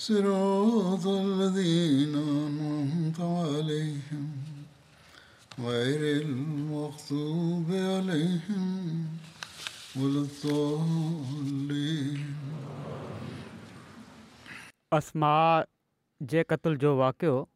[16.24, 17.48] जे कतुल जो वाक़ियो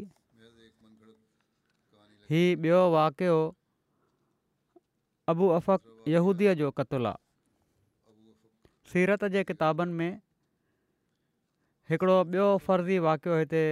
[2.32, 3.36] हीउ ॿियो वाक़ियो
[5.34, 8.34] अबू अफक यूदीअ जो कतुलु आहे
[8.92, 10.12] सीरत जे किताबनि में
[11.92, 13.64] हिकिड़ो ॿियो फर्ज़ी वाक़ियो हिते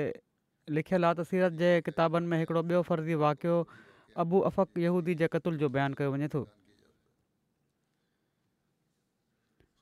[0.77, 3.59] लिखियलु आहे त सीरत जे किताबनि में हिकिड़ो ॿियो फर्ज़ी वाक़ियो
[4.25, 6.47] अबू अफ़क़हूदी जे कतुल जो बयानु कयो वञे थो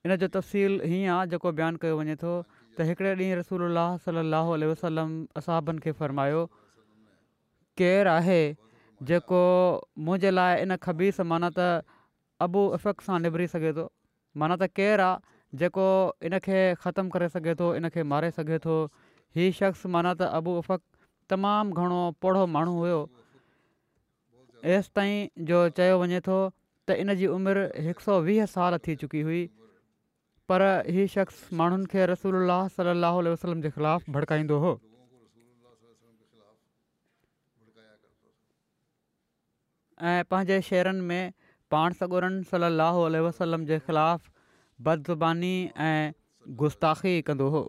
[0.05, 2.33] इन जो तफ़सील हीअं आहे जेको बयानु कयो वञे थो
[2.77, 5.09] त हिकिड़े ॾींहुं रसूल अलाह सली लहल वसलम
[5.41, 6.43] असाबनि खे फरमायो
[7.81, 8.41] केरु आहे
[9.09, 9.41] जेको
[10.07, 11.97] मुंहिंजे लाइ इन खबीस माना त
[12.47, 13.85] अबू उफ सां निबिरी सघे थो
[14.43, 15.87] माना त केरु आहे जेको
[16.31, 18.77] इन खे ख़तमु करे सघे थो इन खे मारे सघे थो
[19.39, 20.83] हीउ शख़्स माना त अबू उफ़क़
[21.29, 22.99] तमामु घणो पोड़ो माण्हू हुओ
[24.75, 26.39] एसि ताईं जो चयो वञे थो
[26.87, 29.43] त इन जी उमिरि हिकु सौ वीह साल थी चुकी हुई
[30.49, 32.35] पर इहे शख़्स माण्हुनि खे रसूल
[32.77, 34.71] सलाहु जे ख़िलाफ़ु भड़काईंदो हो
[40.13, 41.25] ऐं पंहिंजे शहरनि में
[41.75, 44.27] पाण सॻोरनि सलाहु वसलम जे ख़िलाफ़ु
[44.89, 45.53] बद ज़ुबानी
[45.91, 47.65] ऐं गुस्ताख़ी कंदो हो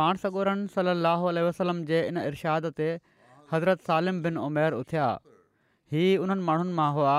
[0.00, 2.88] पाण सॻोरन सलाहु वसलम जे इन इर्शाद ते
[3.52, 5.06] हज़रत सालिम बिन उमेर उथिया
[5.94, 7.14] हीअ उन्हनि माण्हुनि मां हुआ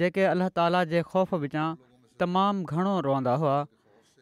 [0.00, 1.64] जेके अल्लाह ताला जे ख़ौफ़ विचां
[2.20, 3.56] तमामु घणो रहंदा हुआ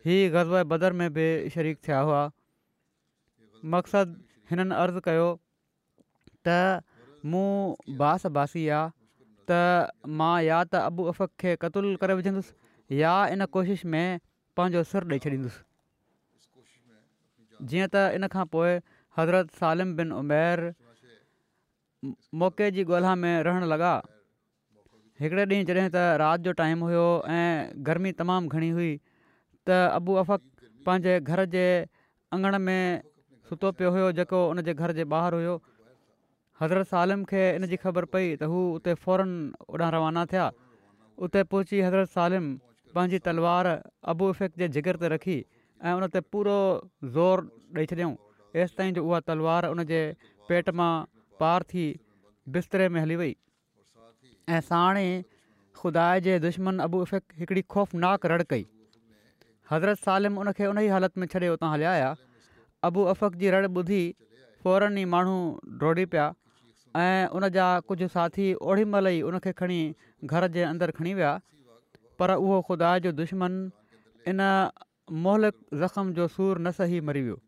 [0.06, 2.20] हीअ गज़ब बदर में बि शरीक थिया हुआ
[3.75, 4.12] मक़सदु
[4.50, 5.28] हिननि अर्ज़ु कयो
[6.47, 6.48] त
[7.31, 7.48] मूं
[8.03, 8.92] बास बासी आहे
[9.48, 9.50] त
[10.20, 12.53] मां या त अबू अफ़क़ खे क़तूल करे विझंदुसि
[13.03, 14.06] या इन कोशिश में
[14.56, 15.60] पंहिंजो सिर ॾेई छॾींदुसि
[17.72, 18.70] जीअं त इन खां पोइ
[19.19, 20.62] हज़रत सालिम बिन उमेर
[22.47, 23.91] मौक़े जी ॻोल्हा में रहण लॻा
[25.22, 27.06] हिकिड़े ॾींहुं जॾहिं त राति जो टाइम हुयो
[27.36, 28.90] ऐं गर्मी तमामु घणी हुई
[29.66, 30.42] त अबू अफ़क
[30.86, 31.64] पंहिंजे घर जे
[32.36, 33.02] अंगण में
[33.50, 35.54] सुतो पियो हुयो जेको उनजे घर जे ॿाहिरि हुयो
[36.60, 39.32] हज़रत सालिम खे इन जी ख़बर पई त हू उते फौरन
[39.72, 40.46] होॾां रवाना थिया
[41.28, 42.46] उते पहुची हज़रत सालिम
[43.00, 43.70] पंहिंजी तलवार
[44.14, 45.38] अबू अफ़क़ जे जिगर ते रखी
[45.82, 46.58] ऐं उन ते पूरो
[47.18, 47.44] ज़ोर
[47.80, 48.14] ॾेई छॾियऊं
[48.54, 49.84] हेसि ताईं जो उहा तलवार उन
[50.52, 50.92] पेट मां
[51.44, 51.86] पार थी
[52.58, 53.34] बिस्तरे में हली वई
[54.56, 55.06] ऐं साणे
[55.78, 58.64] ख़ुदा जे दुश्मन अबू अफ़क़ड़ी ख़ौफ़नाक रड़ कई
[59.72, 62.12] हज़रत सालिम उनखे उन ई हालति में छॾे उतां हलिया
[62.88, 64.00] अबू अफक जी रड़ ॿुधी
[64.62, 65.36] फौरन ई माण्हू
[65.82, 66.26] डोड़ी पिया
[67.03, 69.78] ऐं उन जा कुझु साथी ओड़ी महिल ई उनखे खणी
[70.32, 71.33] घर जे अंदरु खणी विया
[72.22, 73.60] पर उहो ख़ुदा जो दुश्मन
[74.34, 74.41] इन
[75.27, 75.54] मोहलक
[75.84, 77.39] ज़ख़्म जो सूर न सही मरी वियो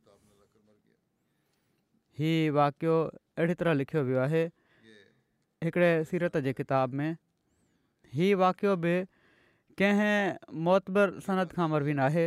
[2.20, 4.49] हीउ वाकियो अहिड़ी तरह लिखियो वियो आहे
[5.65, 7.11] हिकिड़े सीरत जे किताब में
[8.15, 8.93] हीअ वाक़ियो बि
[9.81, 12.25] कंहिं मोतबर सनत खां मर बि न आहे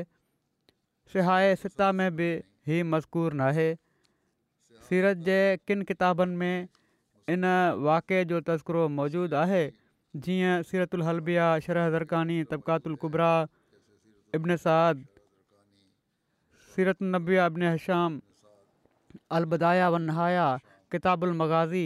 [1.13, 2.27] सिहाए सिता में बि
[2.69, 3.65] ही मज़कूर न आहे
[4.89, 6.67] सीरत जे किन किताबनि में
[7.37, 7.45] इन
[7.89, 9.63] वाक़े जो तस्करो मौजूदु आहे
[10.27, 13.31] जीअं सीरतुलहलबिया शरहरकानी तबिकातुब्रा
[14.41, 15.05] इब्न साद
[16.69, 18.21] सीरति अब्न हश्याम
[19.41, 20.47] अलबिदा वनहाया
[20.93, 21.85] किताबु अलमगाज़ी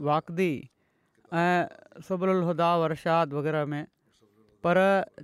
[0.00, 0.52] वाक़दी
[1.34, 3.86] ऐं सबलदा वरशाद वग़ैरह में
[4.64, 4.76] पर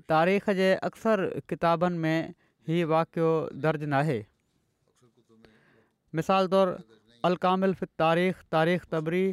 [0.09, 2.35] तारीख़ जे अक्सर किताबनि में
[2.69, 3.29] हीउ वाक़ियो
[3.65, 4.19] दर्ज़ु नाहे
[6.15, 6.73] मिसाल तौरु
[7.29, 9.25] अलकामिल्फ़ित तारीख़ तारीख़ तबरी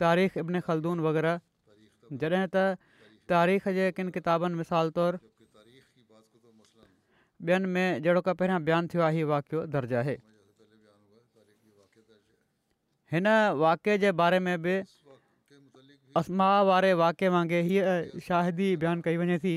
[0.00, 1.40] तारीख़ इब्न ख ख़लदून वग़ैरह
[2.12, 2.78] जॾहिं त
[3.28, 5.18] तारीख़ जे किनि किताबनि मिसाल तौरु
[7.46, 10.16] ॿियनि में जहिड़ो का पहिरियां बयानु थियो आहे हीउ वाक़ियो दर्ज़ु आहे
[13.12, 13.28] हिन
[13.60, 14.72] वाक़े जे बारे में बि
[16.16, 19.54] असमा वारे वाक़े वांगुरु हीअ शाहिदी बयानु कई वञे थी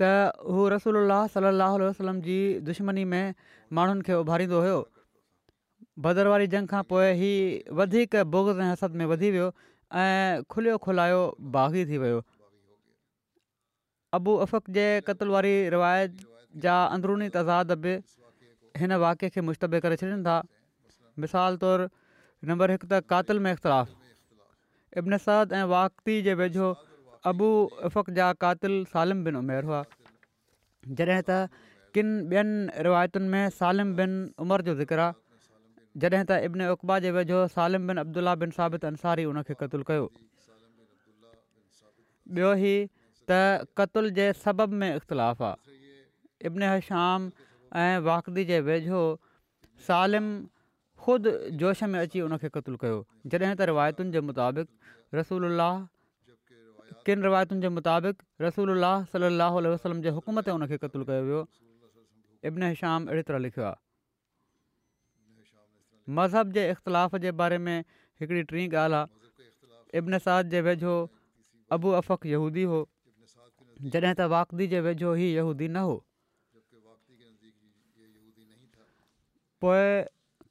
[0.00, 0.10] त
[0.54, 2.38] हू रसूल अलाह सलाहु वसलम जी
[2.68, 3.34] दुश्मनी में
[3.78, 4.80] माण्हुनि खे उभारींदो हुयो
[6.06, 9.48] भदर वारी जंग खां पोइ हीउ वधीक बोगज़ ऐं हसद में वधी वियो
[10.02, 11.20] ऐं खुलियो खुलायो
[11.58, 12.22] बाग़ी थी वियो
[14.18, 16.26] अबू अफक जे क़त्ल वारी रिवायत
[16.66, 17.94] जा अंदरूनी तज़ाद बि
[18.82, 20.40] हिन वाक़े खे मुश्तबे करे छॾनि था
[21.24, 21.88] मिसाल तौरु
[22.50, 23.92] नंबर हिकु त क़िल में इख़्तिलाफ़ु
[25.00, 26.68] इब्न सद ऐं वाक़ती जे वेझो
[27.30, 27.48] अबू
[27.88, 29.82] इफ़क इफ़क़ातिल सालिम बिन उमेर हुआ
[31.00, 31.36] जॾहिं त
[31.96, 34.12] किनि ॿियनि रिवायतुनि में सालिम बिन
[34.44, 38.84] उमर जो ज़िक्र आहे जॾहिं त इब्न उक़बा जे वेझो सालिम बिन अब्दुला बिन साबित
[38.92, 40.08] अंसारी हुन खे क़तुलु कयो
[42.40, 42.74] ॿियो ई
[43.28, 43.40] त
[43.82, 45.94] क़तल जे सबब में इख़्तिलाफ़ु आहे
[46.50, 47.30] इब्न शाम
[47.84, 49.00] ऐं वाक़दी जे वेझो
[49.90, 50.26] सालिम
[51.02, 55.58] ख़ुदि जोश में अची हुन खे क़तल कयो जॾहिं त रिवायतुनि जे मुताबिक़ रसूल
[57.06, 58.16] किन रिवायतुनि जे मुताबिक़
[58.46, 61.40] रसूल अलाह हुकुम ते हुनखे क़तलु कयो वियो
[62.50, 63.78] इब्न शाम अहिड़ी तरह लिखियो आहे
[66.18, 67.76] मज़हब जे इख़्तिलाफ़ जे बारे में
[68.22, 70.94] हिकिड़ी टीं ॻाल्हि आहे इब्न साद जे वेझो
[71.78, 75.28] अबू अफ़क़ यहूदी हो जॾहिं त वाकदी जे वेझो ई
[75.66, 76.00] न हो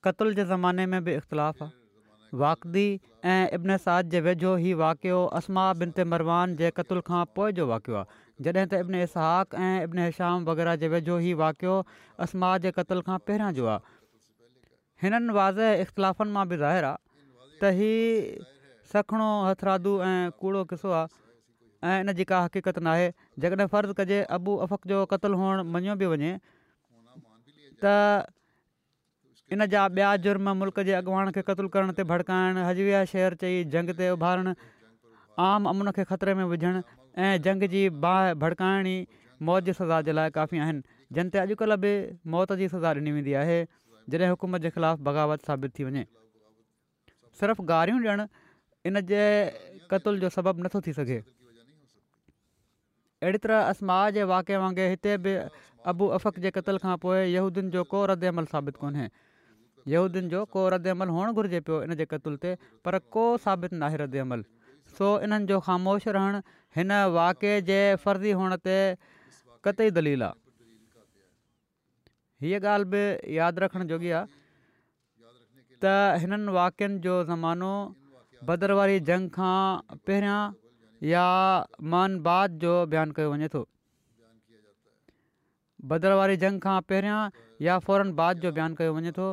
[0.03, 2.86] क़तल जे ज़माने में बि इख़्तिलाफ़ु आहे वाक़दी
[3.33, 7.51] ऐं इब्न साद जे वेझो ई वाक़ियो असमा बिन ते मरवान जे क़तुल खां पोइ
[7.59, 11.77] जो वाक़ियो आहे जॾहिं त इब्न इसहाक़ ऐं इब्न इश्याम वग़ैरह जे वेझो ई वाक़ियो
[12.27, 13.95] असमा जे कतल खां पहिरियां जो आहे
[15.06, 17.94] हिननि वाज़े इख़्तिलाफ़नि मां बि ज़ाहिर आहे त ही
[18.98, 21.21] सखणो हथरादू ऐं कूड़ो किसो आहे
[21.94, 23.07] ऐं इन जी का हक़ीक़त नाहे
[23.45, 26.33] जेकॾहिं फ़र्ज़ु कजे अबू अफ़क़ जो कतलु हुअणु मञियो पियो वञे
[27.86, 28.00] त
[29.53, 33.56] इन जा ॿिया जुर्म मुल्क़ जे अॻुवाण खे क़तलु करण ते भड़काइणु हजविया शहर चई
[33.71, 34.51] जंग ते उभारणु
[35.45, 36.81] आम अमून खे ख़तरे में विझणु
[37.24, 38.94] ऐं जंग जी बाह भड़काइणी
[39.50, 41.92] मौत जी सज़ा जे लाइ काफ़ी आहिनि जंहिं ते अॼुकल्ह बि
[42.36, 43.57] मौत जी सज़ा ॾिनी वेंदी आहे
[44.15, 46.03] जॾहिं हुकूमत जे ख़िलाफ़ु बग़ावत साबित थी वञे
[47.42, 48.25] सिर्फ़ु गारियूं ॾियणु
[48.92, 49.21] इन जे
[49.95, 55.36] क़तल जो सबबु नथो थी सघे अहिड़ी तरह असमा जे वाके वांगुरु हिते बि
[55.94, 58.50] अबू अफक जे कतल खां पोइ यहूदियुनि जो को रद अमल
[58.83, 59.09] कोन्हे
[59.88, 62.56] यूदियुनि जो को रदि अमल हुअणु घुरिजे पियो इन जे क़तुल ते
[62.86, 64.44] पर को साबित न आहे अमल
[64.98, 66.42] सो इन्हनि जो ख़ामोश रहणु
[66.78, 68.78] हिन वाक़े जे फर्ज़ी हुअण ते
[69.66, 70.39] कतई दलील आहे
[72.45, 73.04] हीअ ॻाल्हि बि
[73.38, 74.39] यादि रखण जोगी आहे
[75.84, 77.74] त हिननि वाक्यनि जो ज़मानो
[78.50, 78.74] भदर
[79.10, 79.60] जंग खां
[80.07, 80.39] पहिरियां
[81.10, 81.25] या
[81.94, 83.62] मान बाद जो बयानु कयो वञे थो
[85.94, 87.22] भदरवारी जंग खां पहिरियां
[87.68, 89.30] या फौरन बाद जो बयानु कयो वञे थो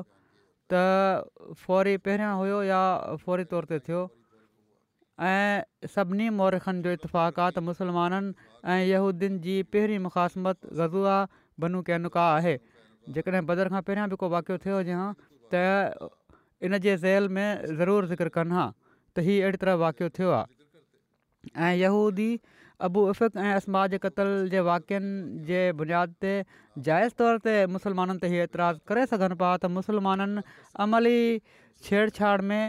[0.73, 2.81] त फौरी पहिरियां हुयो या
[3.27, 4.01] फौरी तौर ते थियो
[5.29, 8.35] ऐं सभिनी मौरखनि जो इतफ़ाक़ आहे त मुसलमाननि
[8.75, 11.07] ऐं यहूदीन जी पहिरीं मुखासमत गज़ु
[11.65, 12.53] बनू कैनुका आहे
[13.17, 15.09] जेकॾहिं बदर खां पहिरियां बि को वाक़ियो थियो हुजे हा
[15.55, 16.07] त
[16.69, 18.67] इन जे ज़ैल में ज़रूरु ज़िक्र कनि हा
[19.17, 21.75] त इहा अहिड़ी तरह वाक़ियो थियो आहे
[22.87, 26.35] अबुआ ऐं असमा जे क़तल जे वाक्यनि जे बुनियाद ते
[26.89, 30.43] जाइज़ तौर ते मुसलमाननि ते इहे एतिराज़ु करे सघनि पिया त मुसलमाननि
[30.87, 31.17] अमली
[31.83, 32.63] छेड़छाड़ में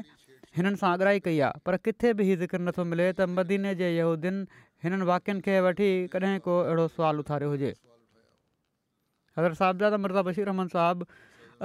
[0.57, 3.91] हिननि सां پر कई आहे पर किथे बि इहो ज़िक्र नथो मिले त मदीने जे
[3.97, 4.41] इहूदीन
[4.85, 7.69] हिननि वाक्यनि खे वठी कॾहिं को अहिड़ो सुवालु उथारियो हुजे
[9.37, 11.05] हज़र साहिबा मुर्ज़ा बशीर रहमान साहबु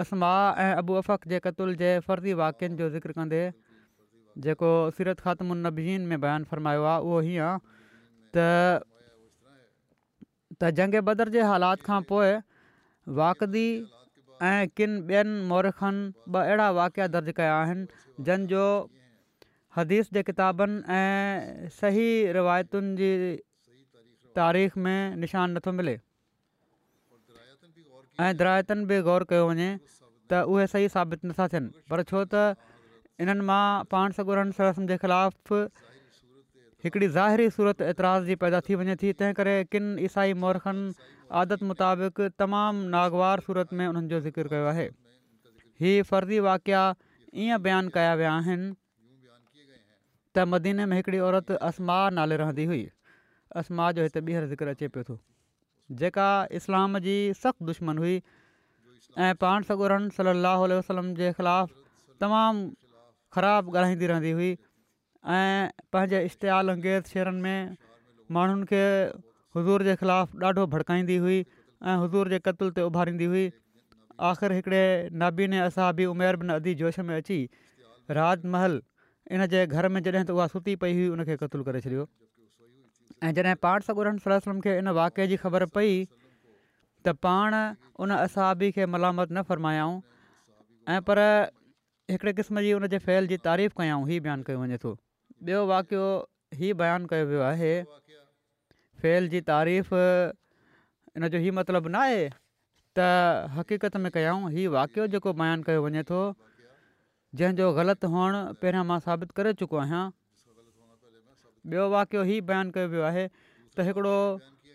[0.05, 3.43] असमा ऐं अबू अफ़क़ जे क़तल जे फर्दी वाक्यनि जो ज़िक्र कंदे
[4.47, 4.71] जेको
[5.01, 5.79] सीरत ख़ात्म
[6.13, 7.74] में बयानु फ़रमायो आहे उहो हीअं आहे
[8.37, 12.29] त जंग बदर जे हालात खां पोइ
[13.19, 13.65] वाक़दी
[14.47, 17.85] ऐं किनि ॿियनि मौरखनि ॿ अहिड़ा वाक़िया दर्ज कया आहिनि
[18.29, 18.63] जंहिंजो
[19.79, 23.11] हदीस जे किताबनि ऐं सही रिवायतुनि जी
[24.41, 31.29] तारीख़ में निशान नथो मिले ऐं दराइतनि बि ग़ौर कयो वञे त उहे सही साबित
[31.31, 32.73] नथा थियनि पर छो त
[33.25, 33.65] इन्हनि मां
[33.95, 35.59] पाण सगुरनि सरसनि जे ख़िलाफ़ु
[36.85, 41.13] हिकिड़ी ज़ाहिरी सूरत ऐतराज़ जी पैदा थी वञे थी तंहिं करे किन ईसाई मोरखनि
[41.43, 44.85] आदत मुताबिक़ तमामु नागवार सूरत में उन्हनि जो ज़िकिर कयो आहे
[45.85, 46.83] हीअ फर्ज़ी वाक़िया
[47.45, 52.83] ईअं बयानु कया विया आहिनि मदीने में हिकिड़ी औरत असमा नाले रहंदी हुई
[53.63, 55.19] असमा जो हिते ॿीहर ज़िक्र अचे पियो थो
[56.05, 56.29] जेका
[56.61, 58.17] इस्लाम जी सख़्तु दुश्मन हुई
[59.25, 60.37] ऐं पाण सॻोरनि सली
[60.77, 62.63] वसलम जे ख़िलाफ़ु तमामु
[63.41, 64.51] ख़राबु ॻाल्हाईंदी रहंदी हुई
[65.33, 67.77] ऐं पंहिंजे इश्तिहाल अंगेज़ शहरनि में
[68.37, 68.81] माण्हुनि खे
[69.57, 71.39] हज़ूर जे ख़िलाफ़ु ॾाढो भड़काईंदी हुई
[71.81, 73.45] ऐं हज़ूर जे क़तल ते उभारींदी हुई
[74.31, 74.83] आख़िर हिकिड़े
[75.21, 77.39] नाबीने असहाबी उमेर बिन अदी जोश में अची
[78.13, 78.81] राजमहल
[79.37, 82.05] इन जे घर में जॾहिं त उहा सुती पई हुई उन खे क़तलु करे छॾियो
[83.25, 85.97] ऐं जॾहिं पाण सगुर फलम खे इन वाके जी ख़बर पई
[87.01, 87.57] त पाण
[88.05, 89.97] उन असहाबी खे मलामत न फ़र्मायूं
[90.97, 91.19] ऐं पर
[92.13, 94.95] हिकिड़े क़िस्म जी उन जे फहिल जी तारीफ़ कयूं इहो बयानु कयो वञे थो
[95.49, 96.03] ॿियो वाक़ियो
[96.67, 97.73] ई बयानु कयो वियो आहे
[99.03, 99.91] फेल जी तारीफ़
[101.21, 102.23] इन जो हीअ मतिलबु न आहे
[102.99, 103.09] त
[103.59, 106.21] हक़ीक़त में कयाऊं हीउ वाक़ियो जेको बयानु कयो वञे थो
[107.41, 110.03] जंहिंजो ग़लति हुअणु पहिरियां मां साबित करे चुको आहियां
[111.75, 114.17] ॿियो वाक़ियो हीउ बयानु कयो वियो आहे त हिकिड़ो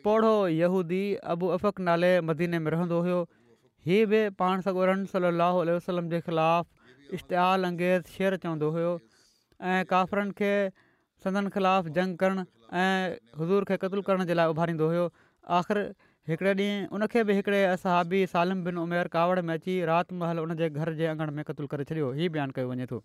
[0.08, 1.04] पोढ़ो यूदी
[1.36, 3.20] अबू अफक नाले मदीने में रहंदो हुयो
[3.90, 5.10] हीउ बि पाण सॻो रम
[5.76, 8.94] वसलम जे ख़िलाफ़ु इष्टिहालु अंगेज़ शेर चवंदो हुयो
[9.62, 10.54] ऐं काफ़रनि खे
[11.24, 12.44] संदनि खिलाफ़ु जंग करणु
[12.84, 15.06] ऐं हज़ूर खे क़तूल करण जे लाइ उभारींदो हुयो
[15.60, 15.78] आख़िर
[16.32, 19.76] हिकिड़े ॾींहुं उनखे बि हिकिड़े असहाबी सालिम बिन उमेर कावड़ में अची
[20.24, 23.04] महल उन घर जे अंगण में क़तलु करे छॾियो हीउ बयानु कयो वञे थो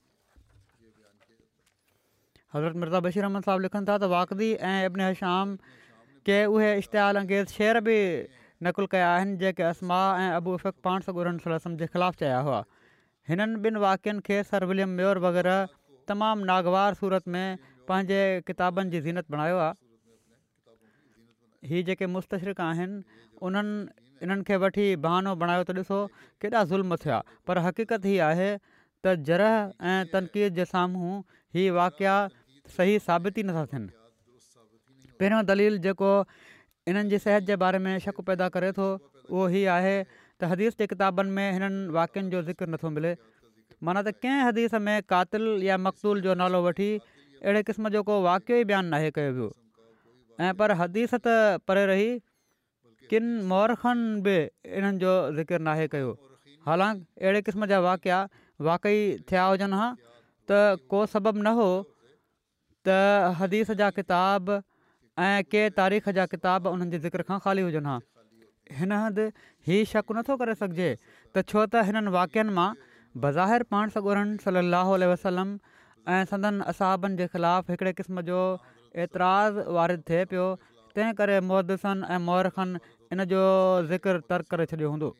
[2.54, 5.56] हज़रत मिर्ज़ा बशीर अहमद साहिबु लिखनि था त वाक़दी ऐं इब्नह शाम
[6.28, 6.70] के उहे
[7.04, 7.98] अंगेज़ शेर बि
[8.64, 12.60] नकुलु कया आहिनि जेके अस्मा ऐं अबू इफेक पाण सौ उणम जे ख़िलाफ़ु चया हुआ
[13.30, 15.66] हिननि ॿिनि वाक्यनि खे सर विलियम मेयर वग़ैरह
[16.08, 17.48] तमामु नागवार सूरत में
[17.88, 19.74] पंहिंजे किताबनि जी ज़िनत बणायो आहे
[21.70, 22.96] हीअ जेके मुस्तशरिकु आहिनि
[23.48, 25.98] उन्हनि इन्हनि खे वठी बहानो बणायो त ॾिसो
[26.44, 28.50] केॾा ज़ुल्म थिया पर हक़ीक़त हीअ आहे
[29.04, 29.52] त ज़रा
[29.92, 31.14] ऐं तनक़ीद जे साम्हूं
[31.56, 32.14] हीउ वाकिया
[32.76, 33.92] सही साबित ई नथा थियनि
[35.18, 36.12] पहिरियों दलील जेको
[36.92, 38.86] इन्हनि जी सिहत जे बारे में शक पैदा करे थो
[39.30, 43.12] उहो ई आहे त हदीफ़ जे किताबनि में हिननि वाक्यनि जो ज़िक्र नथो मिले
[43.84, 46.88] माना त कंहिं हदीस में कातिल या मक़तूल जो नालो वठी
[47.44, 49.48] अहिड़े क़िस्म जो को वाक़ियो ई बयानु नाहे कयो वियो
[50.46, 51.34] ऐं पर हदीस त
[51.70, 52.08] परे रही
[53.12, 54.36] किनि महुरखनि बि
[54.78, 56.12] इन्हनि जो ज़िक्र नाहे कयो
[56.68, 58.22] हालांकि अहिड़े क़िस्म जा वाक़िआ
[58.68, 59.90] वाक़ई थिया हुजनि हा
[60.52, 60.62] त
[60.94, 61.68] को सबबु न हुओ
[62.88, 64.44] त हदीस जा किताब
[65.26, 67.96] ऐं कंहिं तारीख़ जा किताब उन्हनि जे ज़िकिर खां ख़ाली हुजनि हा
[68.80, 69.26] हिन हंधि
[69.68, 70.90] ई शक नथो करे सघिजे
[71.36, 72.68] त छो त हिननि वाक्यनि मां
[73.22, 75.58] बज़ाहिर पाण सॻोरनि صلی اللہ वसलम
[76.12, 78.58] ऐं संदन असाबनि जे ख़िलाफ़ु خلاف क़िस्म जो
[78.96, 80.46] جو वारिद थिए पियो
[80.94, 82.78] तंहिं करे کرے ऐं मौरखनि
[83.12, 85.10] इन जो ज़िक्र तर्क करे छॾियो हूंदो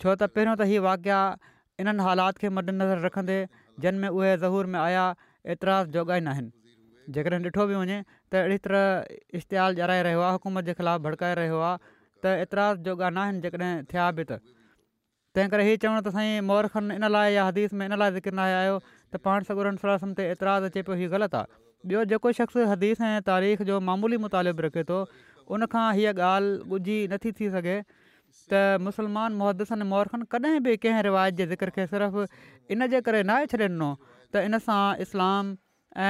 [0.00, 1.36] छो त पहिरियों त इहा वाक़िआ
[1.80, 3.38] इन्हनि हालात खे मदनज़र रखंदे
[3.86, 5.04] जिन में उहे ज़हूर में आया
[5.54, 6.50] एतिरा जोॻा ई
[7.16, 11.34] जेकॾहिं ॾिठो बि वञे त अहिड़ी तरह इश्तिहाल जाराए रहियो आहे हुकूमत जे ख़िलाफ़ु भड़काए
[11.42, 14.40] रहियो आहे त एतिरा जोॻा न आहिनि जेकॾहिं थिया बि त
[15.36, 18.32] तंहिं करे हीअ चवण त साईं मोर इन लाइ या हदीस में इन लाइ ज़िक्र
[18.38, 18.78] न आयो
[19.12, 21.58] त पाण सगुरनि सरासनि ते एतिरा अचे पियो हीअ ग़लति आहे
[21.92, 24.98] ॿियो जेको शख़्स हदीस ऐं तारीख़ जो मामूली मुतालिब रखे थो
[25.54, 31.30] उनखां हीअ ॻाल्हि ॿुधी नथी थी सघे त मुस्लमान मुहदसनि मोरखनि कॾहिं बि कंहिं रिवाय
[31.40, 32.26] जे ज़िक्र खे सिर्फ़ु
[32.76, 33.90] इन जे करे न आहे छॾे ॾिनो
[34.34, 35.54] त इन सां इस्लाम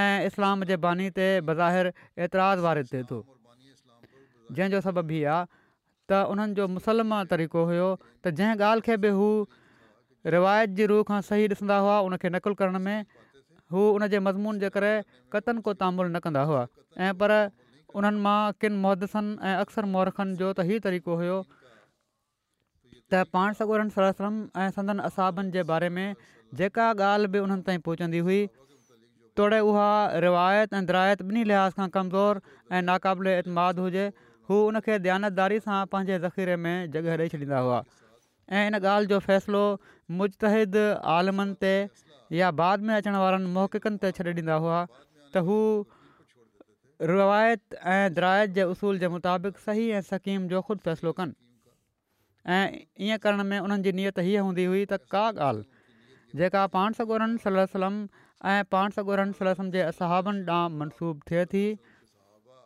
[0.00, 1.92] ऐं इस्लाम जे बानी ते बज़ाहिर
[2.26, 3.22] एतिराज़ु वार थिए थो
[4.58, 5.59] जंहिंजो सबबु ई आहे
[6.10, 9.28] त उन्हनि जो मुसलमान तरीक़ो हुयो त जंहिं ॻाल्हि खे बि हू
[10.34, 13.04] रिवायत जी रूह खां सही ॾिसंदा हुआ उन नक़ुल करण में
[13.74, 14.92] हू उन जे मज़मून जे करे
[15.34, 16.62] कतनि को तामुल न कंदा हुआ
[17.08, 17.34] ऐं पर
[18.00, 23.96] उन्हनि मां किनि महदसनि ऐं अक्सर महरखनि जो त इहा तरीक़ो हुयो त पाण सगूरनि
[23.98, 26.08] सर सरम ऐं संदनि असाबनि जे बारे में
[26.62, 28.40] जेका ॻाल्हि बि उन्हनि ताईं पहुचंदी हुई
[29.38, 29.88] तोड़े उहा
[30.26, 32.42] रिवायत ऐं दराइत ॿिन्ही लिहाज़ खां कमज़ोरु
[32.76, 34.06] ऐं नाक़ाबिलतमाद हुजे
[34.50, 37.76] हू उनखे दयानतदारी सां पंहिंजे ज़ख़ीरे में जॻहि ॾेई छॾींदा हुआ
[38.58, 39.60] ऐं इन ॻाल्हि जो फ़ैसिलो
[40.20, 40.76] मुजतहिद
[41.16, 41.74] आलमनि ते
[42.38, 45.58] या बाद में अचण वारनि मौक़िकनि ते छॾे ॾींदा हुआ त हू
[47.12, 51.38] रिवायत ऐं दराइत जे उसूल जे मुताबिक़ सही ऐं सकीम जो ख़ुदि फ़ैसिलो कनि
[52.56, 56.98] ऐं ईअं करण में उन्हनि जी नियत हीअ हूंदी हुई त का ॻाल्हि जेका पाण
[56.98, 58.02] सॻोरहनि सलम
[58.56, 61.64] ऐं पाण सलम जे असाबनि ॾांहुं मनसूब थिए थी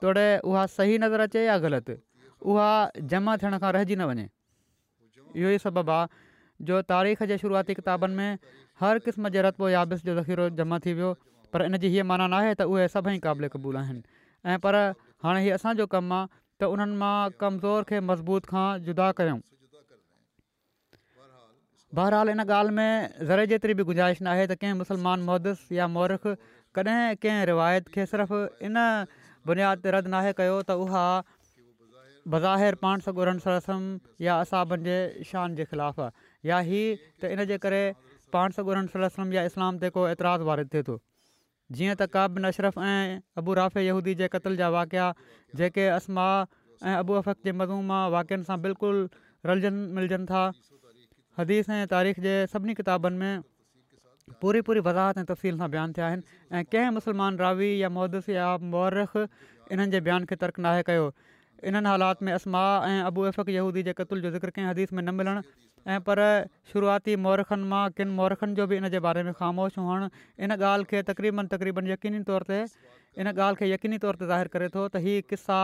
[0.03, 1.97] तोड़े उहा सही नज़र अचे या ग़लति
[2.43, 2.69] उहा
[3.13, 4.27] जमा थियण खां रहिजी न वञे
[5.39, 6.25] इहो ई सबबु आहे
[6.71, 8.39] जो तारीख़ जे शुरूआती किताबनि में
[8.81, 11.13] हर क़िस्म जे रतबो याबिस जो ज़ख़ीरो जमा थी वियो
[11.53, 14.77] पर इन जी हीअ माना न आहे त उहे सभई क़ाबिले क़बूल आहिनि पर
[15.25, 16.29] हाणे हीअ असांजो कमु आहे
[16.63, 19.41] त उन्हनि मां कमज़ोर खे मज़बूत खां जुदा कयूं
[21.97, 25.87] बहरहाल इन ॻाल्हि में ज़रे जेतिरी बि गुंजाइश न आहे त कंहिं मुस्लमान महदिस या
[25.97, 26.27] मौरख
[26.79, 28.79] कॾहिं कंहिं रिवायत खे सिर्फ़ु इन
[29.49, 31.05] बुनियाद ते रद् नाहे कयो त उहा
[32.33, 33.83] बज़ाहिर पाण सोरहण सरसम
[34.27, 34.95] या असाबनि जे
[35.31, 36.79] शान जे ख़िलाफ़ आहे या ही
[37.23, 37.81] त इन जे करे
[38.37, 40.97] पाण सोरहन सलम या इस्लाम ते को ऐतिराज़ु वारिद थिए थो
[41.81, 45.13] जीअं त बिन अशरफ़ ऐं यहूदी जे क़तल जा वाक़िआ
[45.63, 46.29] जेके असमा
[46.89, 49.05] ऐं अबू अफ़क़ जे मज़ूम मां वाक्यनि सां बिल्कुलु
[49.51, 50.45] रलजनि मिलजनि था
[51.43, 53.43] हदीस ऐं तारीख़ जे सभिनी किताबनि में
[54.43, 56.23] पूरी पूरी वज़ाहत ऐं तफ़सील सां बयानु थिया आहिनि
[56.59, 61.02] ऐं कंहिं मुस्लमान रावी या महुदस या मौरख इन्हनि जे बयानु खे तर्क नाहे कयो
[61.71, 62.62] इन्हनि हालात में असमा
[62.93, 65.43] ऐं अबू एफ यूदी जे क़तूल जो ज़िक्र कंहिं हदीस में न मिलणु
[66.09, 66.23] पर
[66.73, 70.09] शुरूआती मौरखनि मां किन मौरखनि जो बि इन जे बारे में ख़ामोश हुअणु
[70.49, 74.52] इन ॻाल्हि खे तक़रीबनि तक़रीबनि यकीनी तौर ते इन ॻाल्हि खे यकीनी तौर ते ज़ाहिर
[74.57, 75.61] करे थो त हीअ क़िसा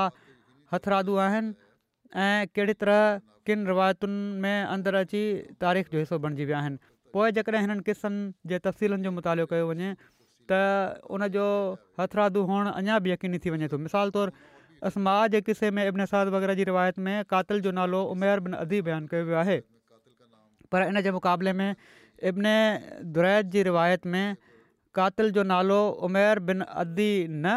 [0.76, 1.56] हथरादू आहिनि
[2.28, 5.24] ऐं तरह किन रिवायतुनि में अंदरि अची
[5.66, 6.78] तारीख़ जो हिसो बणिजी विया आहिनि
[7.14, 9.88] पोइ जेकॾहिं हिननि क़िसनि जे तफ़सीलनि जो मुतालो कयो वञे
[10.50, 10.52] त
[11.16, 11.46] उनजो
[12.00, 14.32] हथरादू हुअणु अञा बि यकीनी थी वञे थो मिसाल तौरु
[14.88, 18.54] असमा जे क़िसे में इब्न साद वग़ैरह जी रिवायत में कातिल जो नालो उमेर बिन
[18.62, 19.58] अदी बयानु कयो वियो आहे
[20.72, 21.68] पर इन जे मुक़ाबले में
[22.32, 22.54] इब्न
[23.18, 24.36] दुरैद जी रिवायत में
[24.98, 27.56] कातिल जो नालो उमेर बिन अदी न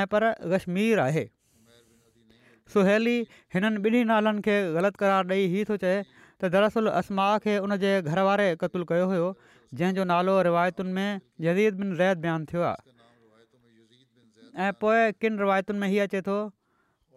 [0.00, 1.26] ऐं पर गश्मीर आहे
[2.74, 3.14] सुहेली
[3.54, 5.96] हिननि ॿिन्ही नालनि खे ग़लति करार ॾेई हीउ थो चए
[6.42, 9.26] त दरअसल असमा खे उनजे घर वारे क़तलु कयो हुयो
[9.80, 11.08] जंहिंजो नालो रिवायतुनि में
[11.46, 12.94] जदीद बिन रैद बयानु थियो आहे
[14.66, 16.38] ऐं पोए किनि रिवायतुनि में हीअ अचे थो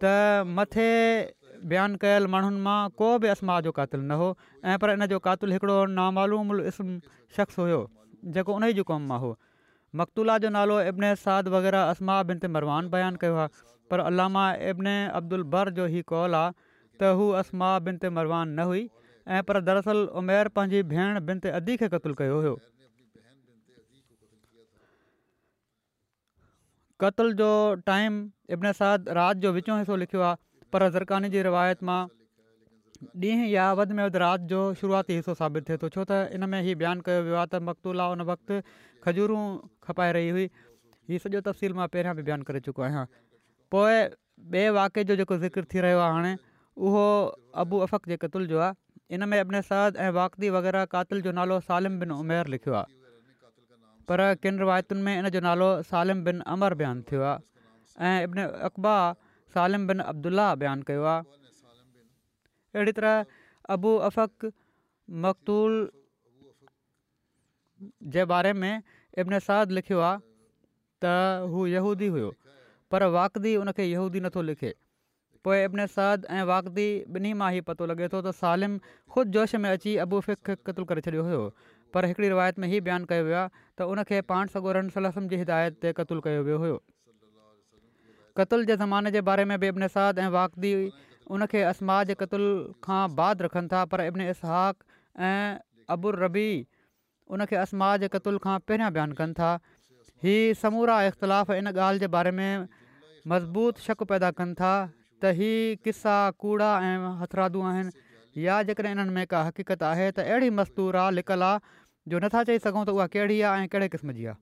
[0.04, 0.88] त मथे
[1.72, 4.28] बयानु कयल माण्हुनि मां को बि असमा जो कातिल न हो
[4.72, 6.98] ऐं पर इन जो क़ातिल हिकिड़ो नामालूम इस्म
[7.38, 7.80] शख़्स हुयो
[8.36, 9.30] जेको उन ई क़ौम मां हो
[10.02, 14.46] मक़तूला जो नालो इब्न साद वग़ैरह असमा बिन ते मरवान बयानु कयो आहे पर अलामा
[14.70, 16.54] इब्न अब्दुल बर जो ई कॉल आहे
[17.00, 18.82] त हू असमा बिन ते मरवान न हुई
[19.28, 19.86] ऐं पर दरस
[20.18, 22.52] उमेर पंहिंजी भेण भिन ते अदीक ई क़तलु कयो हुयो
[27.04, 27.48] कतल जो
[27.88, 28.14] टाइम
[28.56, 31.98] इब्नसादु राति जो विचों हिसो लिखियो आहे पर ज़रकानी जी रिवायत मां
[33.26, 36.46] ॾींहुं या वधि में वधि राति जो शुरूआती हिसो साबित थिए थो छो त इन
[36.54, 38.56] में हीउ बयानु कयो वियो आहे त मकतूला उन वक़्तु
[39.04, 39.42] खजूरूं
[39.88, 40.46] खपाए रही हुई
[41.10, 43.04] हीउ सॼो तफ़सील मां पहिरियां बि बयानु करे चुको आहियां
[43.76, 43.96] पोइ
[44.56, 46.34] ॿिए वाके जो जेको ज़िक्र थी रहियो आहे हाणे
[46.90, 47.06] उहो
[47.64, 47.86] अबू
[48.50, 48.74] जो आहे
[49.14, 52.96] इन में इब्न साद ऐं वाकदी वग़ैरह कातिल जो नालो सालिम बिन उमेर लिखियो आहे
[54.08, 58.44] पर किन रिवायतुनि में इन जो नालो सालिम बिन अमर बयानु थियो आहे ऐं इब्न
[58.68, 58.96] अक़बा
[59.54, 61.38] सालिम बिन अब्दुल्ल्लाह बयानु कयो आहे
[62.76, 63.40] अहिड़ी तरह
[63.76, 64.52] अबू अफक
[65.26, 65.78] मकतूल
[68.18, 68.72] जे बारे में
[69.24, 70.20] इब्न साद लिखियो आहे
[71.04, 72.32] त हू यूदी हुयो
[72.92, 74.74] पर वाकदी उनखे यहूदी नथो लिखे
[75.48, 78.72] पोइ इब्न सादु ऐं वाकदी ॿिन्ही मां ई पतो लॻे थो त सालिम
[79.12, 81.38] ख़ुदि जोश में अची अबू फिक खे क़तलु करे छॾियो हुयो
[81.96, 84.78] पर हिकिड़ी रिवायत में हीअ बयानु कयो वियो आहे त उनखे पाण सगोर
[85.14, 86.74] सम जी हिदायत ते क़तलु कयो वियो हुयो
[88.40, 90.74] कतल जे ज़माने जे बारे में बि इबिन सादु ऐं वाकदी
[91.38, 92.44] उनखे असमाद क़तल
[92.88, 94.84] खां बाद रखनि था पर इबिन इसाक़
[95.30, 95.64] ऐं
[95.96, 96.52] अबु रबी
[97.38, 99.56] उन खे असमादु क़तुल खां पहिरियां बयानु कनि था
[100.28, 102.70] हीअ समूरा इख़्तिलाफ़ इन ॻाल्हि जे बारे में
[103.36, 104.76] मज़बूत शक पैदा कनि था
[105.24, 107.90] त इहा क़िसा कूड़ा ऐं हथरादू आहिनि
[108.46, 111.58] या जेकॾहिं इन्हनि में का हक़ीक़त आहे त अहिड़ी मस्तूर आहे लिकल आहे
[112.10, 114.36] जो नथा चई सघूं त उहा कहिड़ी आहे ऐं कहिड़े क़िस्म जी आहे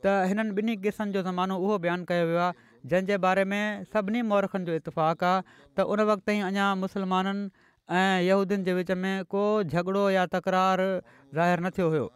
[0.07, 4.22] त हिननि ॿिन्ही किसनि जो ज़मानो उहो बयानु कयो वियो आहे जंहिंजे बारे में सभिनी
[4.31, 5.42] मोरखनि जो इतफ़ाक़ आहे
[5.77, 7.48] त उन वक़्त अञा मुसलमाननि
[8.00, 10.81] ऐं यहूदियुनि जे विच में को झगड़ो या तकरार
[11.35, 12.07] ज़ाहिर न थियो हुयो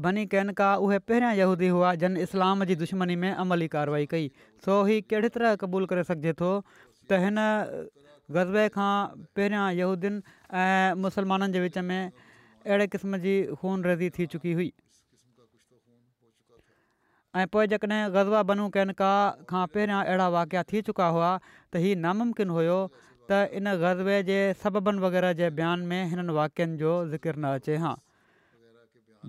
[0.07, 4.29] बनी कैनिका उहे पहिरियां यहूदी हुआ जन इस्लाम जी दुश्मनी में अमली कारवाई कई
[4.67, 7.45] सो हीउ कहिड़ी तरह क़बूलु करे सघिजे थो त हिन
[8.37, 8.93] ग़ज़वे खां
[9.39, 14.71] पहिरियां यहूदियुनि ऐं मुसलमाननि जे विच में अहिड़े क़िस्म जी ख़ून रज़ी थी चुकी हुई
[17.37, 19.09] ऐं पोइ जेकॾहिं ग़ज़वा बनू कैनिका
[19.49, 21.33] खां पहिरियां अहिड़ा वाकिया थी चुका हुआ
[21.73, 22.77] त हीअ नामुमकिन हुयो
[23.31, 27.77] त इन ग़ज़बे जे सबबनि वग़ैरह जे बयान में हिननि वाक्यनि जो ज़िकिर न अचे
[27.85, 27.93] हा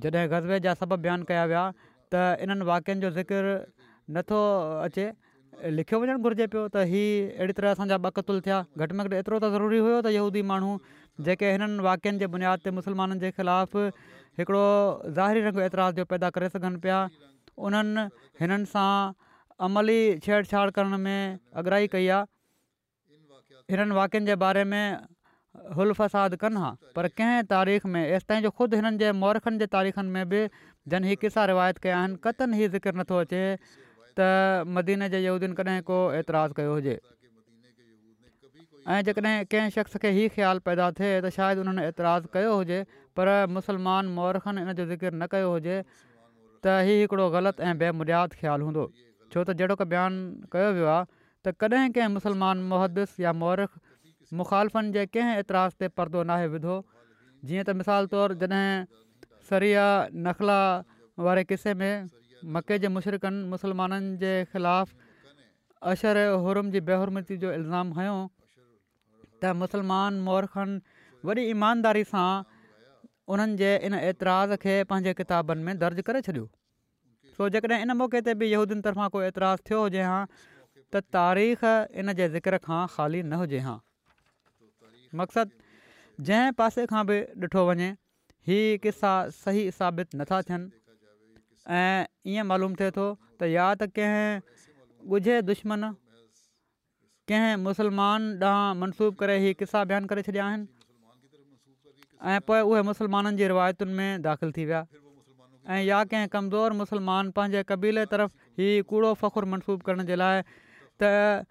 [0.06, 1.64] जॾहिं ग़ज़बे जा सबबु बयानु कया विया
[2.16, 3.52] त इन्हनि वाक्यनि जो ज़िकिर
[4.20, 4.40] नथो
[4.88, 5.10] अचे
[5.82, 9.16] लिखियो वञणु घुरिजे पियो त हीअ अहिड़ी तरह असांजा ॿ क़तुल थिया घटि में घटि
[9.24, 10.72] एतिरो त ज़रूरी हुयो त यहूदी माण्हू
[11.28, 13.86] जेके हिननि वाक्यनि जे बुनियाद ते मुस्लमाननि जे ख़िलाफ़ु
[14.42, 14.66] हिकिड़ो
[15.20, 17.04] ज़ाहिरी रंग एतिराज़ु पैदा करे सघनि पिया
[17.68, 18.04] उन्हनि
[18.42, 18.90] हिननि सां
[19.68, 24.86] अमली छेड़छाड़ करण में अगराही कई आहे हिननि वाक्यनि जे बारे में
[25.78, 29.68] हुल फसाद कनि हा पर कंहिं तारीख़ में एसिताईं जो ख़ुदि हिननि जे मौरखनि जे
[29.76, 30.42] तारीख़ुनि में बि
[30.94, 33.44] जन ही किसा रिवायत कया आहिनि क़तन ई ज़िकिर नथो अचे
[34.18, 36.96] त मदीने जे यूदीन कॾहिं को एतिराज़ु कयो हुजे
[38.94, 42.80] ऐं जेकॾहिं कंहिं शख़्स खे हीउ ख़्यालु पैदा थिए त शायदि उन्हनि एतिराज़ कयो हुजे
[43.20, 45.78] पर मुस्लमान मौरखनि हिन जो ज़िकिर न कयो हुजे
[46.66, 48.84] त ई हिकिड़ो ग़लति ऐं बेमुनियाद ख़्यालु हूंदो
[49.32, 51.04] छो त जेड़ो की बयानु कयो वियो आहे
[51.48, 53.72] त कॾहिं कंहिं मुसलमान मुहदस या मौरख
[54.40, 56.76] मुखालफ़नि जे कंहिं एतिराज़ ते परदो नाहे विधो
[57.52, 58.66] जीअं त मिसाल तौरु जॾहिं
[59.52, 59.86] सरिया
[60.28, 60.60] नखला
[61.28, 61.94] वारे क़िसे में
[62.58, 64.94] मके जे मुशरकनि मुसलमाननि जे ख़िलाफ़ु
[65.94, 68.18] अशर हुरम जी बेहरमती जो इल्ज़ाम हयो
[69.40, 70.76] त मुसलमान मौरखनि
[71.28, 72.28] वॾी ईमानदारी सां
[73.34, 76.46] उन्हनि इन एतिराज़ खे पंहिंजे किताबनि में दर्ज करे छॾियो
[77.38, 80.18] छो जेकॾहिं इन मौक़े ते बि इहूदीनि तरफ़ां कोई एतिराज़ु थियो हुजे हा
[80.94, 81.66] त तारीख़
[82.02, 83.76] इन जे ज़िक्र खां ख़ाली न हुजे हा
[85.22, 87.90] मक़सदु जंहिं पासे खां बि ॾिठो वञे
[88.52, 89.12] ही किसा
[89.42, 90.68] सही साबित नथा थियनि
[91.82, 93.08] ऐं ईअं मालूम थिए थो
[93.42, 95.86] त या त कंहिं ॻुझे दुश्मन
[97.32, 100.46] कंहिं मुसलमान ॾांहुं मनसूब करे ही क़िसा बयानु करे छॾिया
[102.22, 104.82] ऐं पोइ उहे मुसलमाननि जी रिवायतुनि में दाख़िलु थी विया
[105.72, 110.42] ऐं या कंहिं कमज़ोर मुसलमान पंहिंजे क़बीले तरफ़ ई कूड़ो फ़खुरु मनसूब करण जे लाइ
[111.00, 111.48] त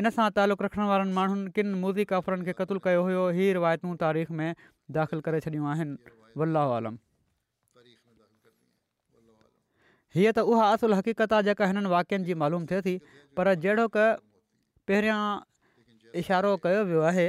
[0.00, 3.94] इन सां तालुक़ु रखण वारनि माण्हुनि किनि मूज़ी काफ़रनि खे क़तलु कयो हुयो हीअ रिवायतूं
[4.02, 4.50] तारीख़ में
[4.98, 6.98] दाख़िल करे छॾियूं आहिनि वल्ला आलम
[10.18, 12.94] हीअ त उहा असुलु हक़ीक़त आहे जेका हिननि वाक्यनि जी मालूम थिए थी
[13.38, 14.10] पर जहिड़ो क
[16.22, 17.24] इशारो कयो वियो आहे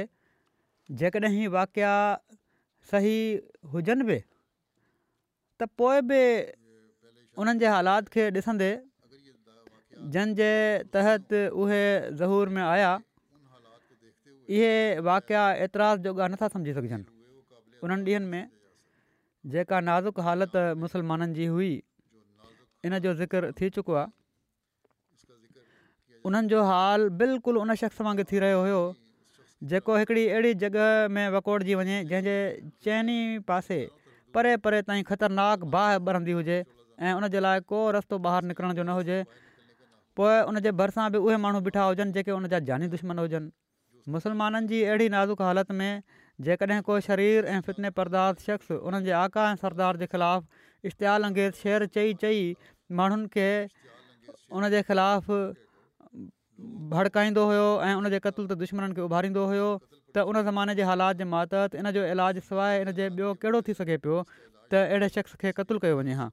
[1.00, 1.90] जेकॾहिं वाकिया
[2.90, 3.18] सही
[3.72, 6.22] हुजनि बि त पोइ बि
[7.40, 8.70] उन्हनि जे हालात खे ॾिसंदे
[10.14, 10.52] जंहिंजे
[10.94, 11.82] तहत उहे
[12.20, 12.90] ज़हूर में आया
[14.54, 14.74] इहे
[15.08, 18.44] वाकिया एतिरा जो ॻा नथा सम्झी सघजनि उन्हनि ॾींहनि में
[19.54, 21.72] जेका नाज़ुक हालति मुस्लमाननि जी हुई
[22.86, 24.10] इन जो ज़िक्र थी चुको आहे
[26.28, 28.80] उन्हनि जो हाल बिल्कुलु उन शख़्स वांगुरु थी रहियो हुयो
[29.70, 32.36] जेको हिकिड़ी अहिड़ी जॻह में वकोड़जी वञे जंहिंजे
[32.84, 33.18] चइनी
[33.50, 33.78] पासे
[34.34, 36.56] परे परे ताईं ख़तरनाक बाहि ॿरंदी हुजे
[37.06, 39.18] ऐं उनजे लाइ को रस्तो ॿाहिरि निकिरण जो न हुजे
[40.18, 44.82] पोइ उनजे भरिसां बि उहे माण्हू बीठा हुजनि जेके उनजा जानी दुश्मन हुजनि मुस्लमाननि जी
[44.90, 46.02] अहिड़ी नाज़ुक हालति में
[46.48, 51.30] जेकॾहिं को शरीर ऐं फितने परदार शख़्स उन्हनि जे आका ऐं सरदार जे ख़िलाफ़ु इश्तेहारु
[51.30, 52.42] अंगेज शेर चई चई
[53.02, 53.48] माण्हुनि खे
[54.58, 55.30] उन जे ख़िलाफ़
[56.92, 59.68] भड़काईंदो हुयो ऐं उन जे क़तलु त दुश्मन खे उॿारींदो हुयो
[60.14, 63.74] त उन ज़माने जे हालात जे महत इन जो इलाजु सवाइ इनजे ॿियो कहिड़ो थी
[63.80, 64.16] सघे पियो
[64.72, 66.26] त अहिड़े शख़्स खे क़तुलु कयो वञे हा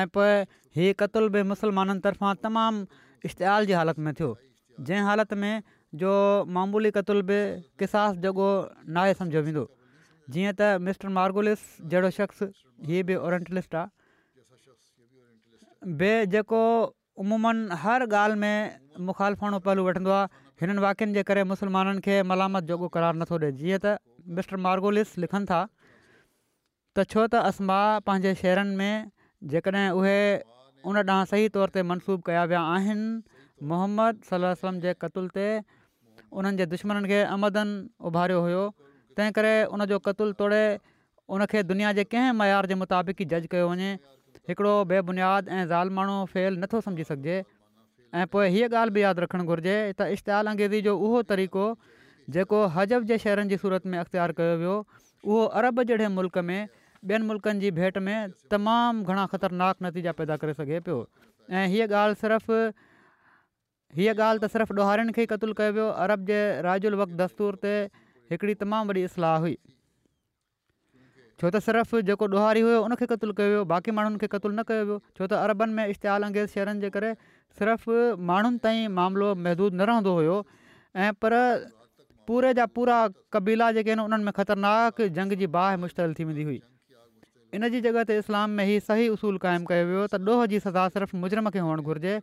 [0.00, 0.34] ऐं पोइ
[0.78, 4.30] हीअ क़तलु बि मुस्लमाननि तर्फ़ां तमामु इश्तेहाल जी हालति में थियो
[4.90, 5.64] जंहिं हालति में
[6.04, 6.12] जो
[6.58, 7.38] मामूली क़तुल बि
[7.82, 8.46] किसास जोॻो
[8.98, 9.64] नाहे सम्झो वेंदो
[10.36, 11.60] जीअं त मिस्टर मार्गोलिस
[11.94, 12.38] जहिड़ो शख़्स
[12.92, 13.92] हीअ बि ओरेंटलिस्ट आहे
[16.06, 16.60] ॿिए जेको
[17.22, 20.28] उमूमनि हर ॻाल्हि में मुखालफाणो पहलू वठंदो आहे
[20.60, 23.96] हिननि वाक्यनि जे करे मुस्लमाननि खे मलामत जो करार नथो ॾिए जीअं त
[24.38, 25.60] मिस्टर मार्गोलिस लिखनि था
[26.96, 28.94] त छो त असमा पंहिंजे शहरनि में
[29.52, 30.18] जेकॾहिं उहे
[30.88, 33.06] उन ॾांहुं सही तौर ते मनसूब कया विया आहिनि
[33.70, 35.46] मोहम्मद सलम जे क़तल ते
[36.40, 37.76] उन्हनि जे दुश्मन खे आमदनि
[38.12, 38.64] उभारियो हुयो
[39.16, 40.64] तंहिं करे उन जो तोड़े
[41.36, 43.90] उनखे दुनिया जे कंहिं मयार जे मुताबिक़ ई जज कयो वञे
[44.48, 49.44] हिकिड़ो बेबुनियादि ऐं ज़ालमाणो फेल नथो सम्झी सघिजे ऐं पोइ हीअ ॻाल्हि बि यादि रखणु
[49.44, 51.66] घुरिजे त इश्ति अंगेज़ी जो उहो तरीक़ो
[52.36, 54.76] जेको हज़ब जे शहरनि जी सूरत में अख़्तियारु कयो वियो
[55.26, 56.60] उहो अरब जहिड़े मुल्क़ में
[57.06, 60.98] ॿियनि मुल्क़नि जी भेट में तमामु घणा ख़तरनाक नतीजा पैदा करे सघे पियो
[61.60, 62.50] ऐं हीअ ॻाल्हि सिर्फ़
[64.00, 67.60] हीअ ॻाल्हि त सिर्फ़ु ॾोहारियुनि खे ई क़तलु कयो वियो अरब जे राजुल वक़्त दस्तूर
[67.66, 67.74] ते
[68.34, 69.54] हिकिड़ी तमामु वॾी इस्लाह हुई
[71.40, 74.60] छो त सिर्फ़ु जेको ॾोहारी हुयो उनखे क़तलु कयो वियो बाक़ी माण्हुनि खे क़तलु न
[74.68, 77.12] कयो वियो छो त अरबनि में इश्तिहाल अंगेज़ शहरनि जे करे
[77.60, 80.36] सिर्फ़ु माण्हुनि ताईं मामिलो महदूदु न रहंदो हुयो
[80.96, 81.36] ऐं पर
[82.30, 82.96] पूरे जा पूरा
[83.36, 86.58] क़बीला जेके आहिनि उन्हनि में ख़तरनाक जंग जी बाहि मुश्तल थी वेंदी हुई
[87.60, 90.64] इन जी जॻह ते इस्लाम में ई सही उसूल क़ाइमु कयो वियो त ॾोह जी
[90.70, 92.16] सज़ा सिर्फ़ु मुजरम खे हुअणु घुरिजे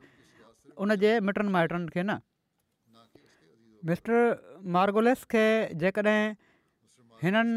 [0.81, 2.17] उन जे मिटनि माइटनि खे न
[3.93, 5.45] मिस्टर मार्गोलेस खे
[5.85, 6.21] जेकॾहिं
[7.23, 7.49] हिननि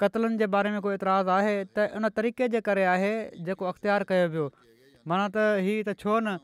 [0.00, 3.12] क़तलुनि जे बारे में कोई एतिराज़ु आहे त उन तरीक़े जे करे आहे
[3.46, 4.46] जेको अख़्तियारु कयो वियो
[5.10, 6.38] माना त हीअ त छो न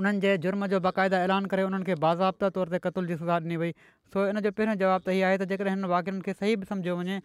[0.00, 3.36] उन्हनि जे जुर्म जो बाक़ाइदा ऐलान करे उन्हनि खे बाज़ाब्ता तौर ते क़तल जी सज़ा
[3.40, 3.72] ॾिनी वई
[4.12, 6.70] सो इन जो पहिरियों जवाबु त इहा आहे त जेकॾहिं हिन वाकनि खे सही बि
[6.70, 7.18] सम्झियो वञे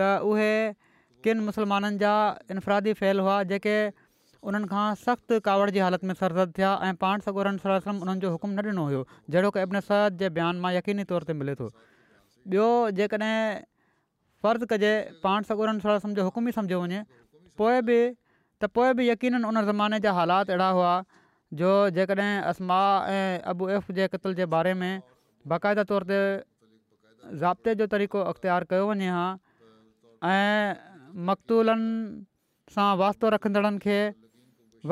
[0.00, 0.54] त उहे
[1.26, 2.14] किनि मुस्लमाननि जा
[2.54, 3.76] इनफ़रादी फैल हुआ जेके
[4.50, 8.66] उन्हनि खां सख़्तु कावड़ जी हालति में सरदर्द थिया ऐं पाण सगोरनि जो हुकुमु न
[8.70, 13.38] ॾिनो हुयो जहिड़ो की सद जे बयान मां यकीनी तौर ते मिले थो ॿियो जेकॾहिं
[14.44, 14.92] फ़र्ज़ु कजे
[15.24, 16.98] पाण सॻु उन्हनि सां सम्झो हुकुम ई सम्झो वञे
[17.60, 17.98] पोइ बि
[18.62, 20.90] त पोइ बि यकीन उन ज़माने जा हालात अहिड़ा हुआ
[21.60, 22.80] जो जेकॾहिं असमा
[23.14, 24.92] ऐं एफ जे क़तल जे बारे में
[25.52, 26.18] बाक़ाइदा तौर ते
[27.44, 29.24] ज़ाब्ते जो तरीक़ो अख़्तियारु कयो वञे हा
[30.32, 30.76] ऐं
[31.30, 33.98] मक़तूलनि सां वास्तो रखंदड़नि खे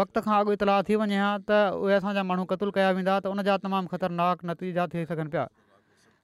[0.01, 3.35] वक़्त खां अॻु इतलाउ थी वञे हा त उहे असांजा माण्हू क़तलु कया वेंदा त
[3.37, 5.45] उन जा तमामु ख़तरनाक नतीजा थी सघनि पिया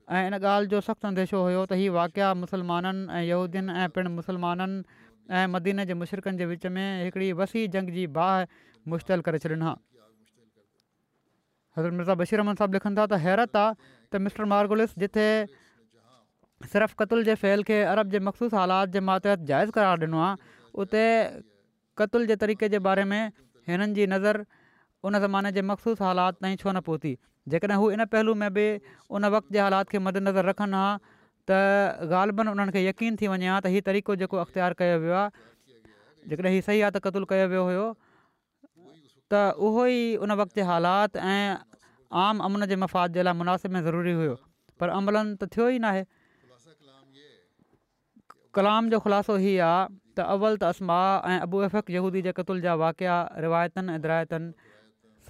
[0.09, 4.83] इन ॻाल्हि जो सख़्तु अंदेशो हुयो त इहा वाक़िया मुसलमाननि ऐं यहूदियुनि ऐं पिणु मुसलमाननि
[5.29, 8.33] ऐं मदीन जे मुशरकनि जे विच में हिकिड़ी वसी जंग जी बाह
[8.89, 9.75] मुश्तल करे छॾनि हा
[11.77, 15.27] हज़रत मिर्ज़ा बशीर अहमद साहिबु लिखनि था त हैरत आहे त मिस्टर मार्गुलिस जिथे
[16.73, 20.53] सिर्फ़ु कतुल जे फैल खे अरब जे मख़सूस हालात जे मातहत जाइज़ करार ॾिनो आहे
[20.85, 21.03] उते
[22.01, 23.23] क़तुल जे तरीक़े जे बारे में
[23.69, 24.45] हिननि जी नज़र
[25.05, 27.17] उन ज़माने जे मख़सूस हालात ताईं छो न पहुती
[27.53, 28.67] जेकॾहिं हू इन पहलू में बि
[29.17, 30.89] उन वक़्त जे हालात खे मदनज़र रखनि हा
[31.49, 35.17] त ग़ालबनि उन्हनि खे यकीन थी वञे हा त हीउ तरीक़ो जेको अख़्तियार कयो वियो
[35.21, 35.49] आहे
[36.33, 37.87] जेकॾहिं हीउ सही आहे त कतुलु कयो वियो हुयो
[39.33, 41.57] त उहो ई उन वक़्त जे हालात ऐं
[42.27, 44.35] आम अमन जे मफ़ाद जे लाइ मुनासिब में ज़रूरी हुयो
[44.83, 46.03] पर अमलनि त थियो ई न आहे
[48.57, 51.01] कलाम जो ख़ुलासो इहा आहे त अवल त असमा
[51.33, 54.75] ऐं अबू एफ़क़ यहूदी जे कतुल जा वाक़िआ रिवायतनि ऐं दराइतनि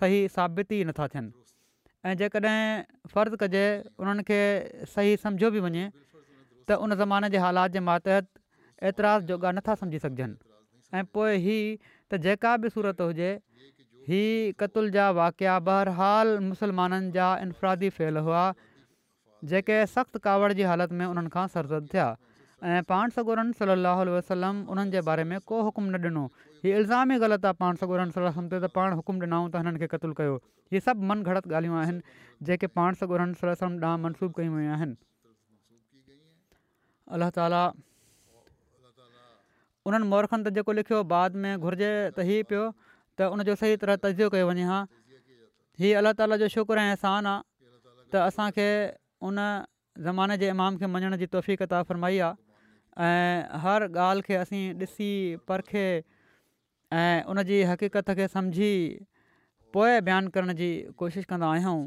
[0.00, 1.30] सही साबित ई नथा थियनि
[2.06, 3.66] ऐं जेकॾहिं फ़र्ज़ु कजे
[3.98, 4.40] उन्हनि खे
[4.86, 5.84] सही सम्झो बि वञे
[6.70, 8.26] त उन ज़माने जे हालात जे मातहत
[8.90, 10.38] एतिरा जोगा नथा सम्झी सघिजनि
[10.94, 11.58] ऐं पोइ ही
[12.06, 13.30] त जेका बि सूरत हुजे
[14.06, 18.44] हीअ कतुल जा वाकिया बहरहाल मुसलमाननि जा इनफ़रादी फहिल हुआ
[19.50, 22.08] जेके सख़्तु कावड़ जी हालति में उन्हनि खां सरज़द थिया
[22.68, 26.24] ऐं पाण सगोरन सली वसलम उन्हनि जे बारे में को हुकुम न ॾिनो
[26.64, 29.60] हीअ इल्ज़ाम ई ग़लति आहे पाण सगोरहन सल रसम ते त पाण हुकुमु ॾिनाऊं त
[29.62, 30.34] हिननि खे क़तलु कयो
[30.74, 32.18] हीअ सभु मन घणत ॻाल्हियूं आहिनि
[32.50, 34.96] जेके पाण सगोरनि सोल रसम ॾांहुं मनसूब कयूं वयूं आहिनि
[37.18, 37.62] अल्ला ताला
[39.90, 44.02] उन्हनि मोरखनि ते जेको लिखियो बाद में घुर्जे त ई पियो त उनजो सही तरह
[44.08, 44.80] तरजो कयो वञे हा
[45.84, 47.42] हीअ अलाह ताला जो शुक्रु ऐं अहसान आहे
[48.12, 48.68] त असांखे
[49.30, 49.42] उन
[50.10, 52.46] ज़माने जे इमाम खे मञण जी तौफ़क़त फरमाई आहे
[53.08, 55.08] ऐं हर ॻाल्हि खे असीं ॾिसी
[55.48, 55.86] परखे
[56.92, 58.72] ऐं उन जी हक़ीक़त खे सम्झी
[59.74, 61.78] पोइ बयानु करण जी कोशिश कंदा आहियूं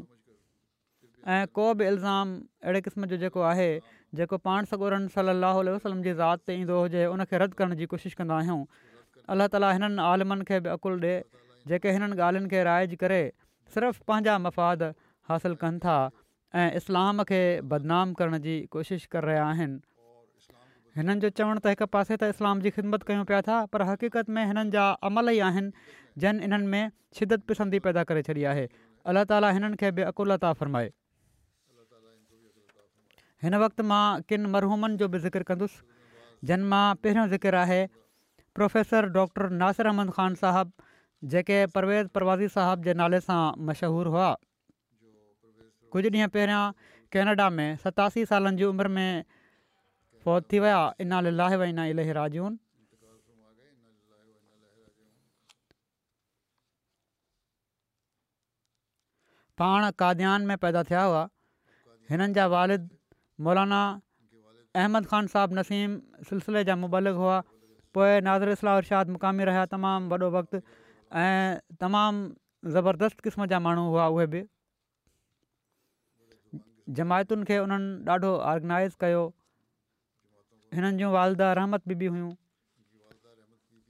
[1.34, 3.68] ऐं को बि इल्ज़ाम अहिड़े क़िस्म जो जेको आहे
[4.14, 8.14] जेको पाण सॻोरनि सलाहु वसलम जी ज़ात ते ईंदो हुजे उनखे रद्द करण जी कोशिशि
[8.22, 8.64] कंदा आहियूं
[9.34, 11.18] अलाह ताली हिननि आलमनि खे बि अक़ुलु ॾिए
[11.72, 13.20] जेके हिननि ॻाल्हियुनि खे राइज़ु करे
[13.74, 14.82] सिर्फ़ु पंहिंजा मफ़ाद
[15.30, 15.98] हासिलु कनि था
[16.62, 17.40] ऐं इस्लाम खे
[17.74, 19.78] बदनाम करण जी कोशिशि करे रहिया आहिनि
[20.96, 24.28] हिननि जो चवणु त हिकु पासे त इस्लाम जी ख़िदमत कयूं पिया था पर हक़ीक़त
[24.36, 25.72] में हिननि जा अमल ई आहिनि
[26.20, 26.84] انن इन्हनि में
[27.18, 28.66] शिदत पिसंदी पैदा करे छॾी आहे
[29.12, 30.90] अलाह ताली हिननि खे बि अकुलता फ़र्माए
[33.44, 37.80] हिन वक़्तु मां किनि मरहूमनि जो बि ज़िक्र कंदुसि जिन मां पहिरियों ज़िक्र आहे
[38.60, 40.90] प्रोफ़ेसर डॉक्टर नासिर अहमद ख़ान साहबु
[41.32, 44.28] जेके परवेज़ परवाज़ी साहिब जे नाले सां मशहूरु हुआ
[45.94, 46.62] कुझु ॾींहं पहिरियां
[47.16, 49.08] कैनेडा में सतासी सालनि जी उमिरि में
[50.24, 51.84] फ़ौत थी विया इना लाहे विना
[52.18, 52.58] राजून
[59.60, 61.22] पाण कादयान में पैदा थिया हुआ
[62.10, 62.86] हिननि जा वारिद
[63.46, 63.80] मौलाना
[64.82, 65.98] अहमद ख़ान साहबु नसीम
[66.30, 67.36] सिलसिले जा मुबलिक हुआ
[67.96, 70.58] पोइ नादिरा इस्लाम उर्शाद मुक़ामी रहिया तमामु वॾो वक़्तु
[71.24, 71.28] ऐं
[71.84, 72.20] तमामु
[72.78, 74.40] ज़बरदस्त क़िस्म जा माण्हू हुआ उहे बि
[76.98, 78.98] जमायतुनि खे उन्हनि ॾाढो ऑर्गनाइज़
[80.74, 82.28] हिननि जूं वालदा रहमत बि बि हुयूं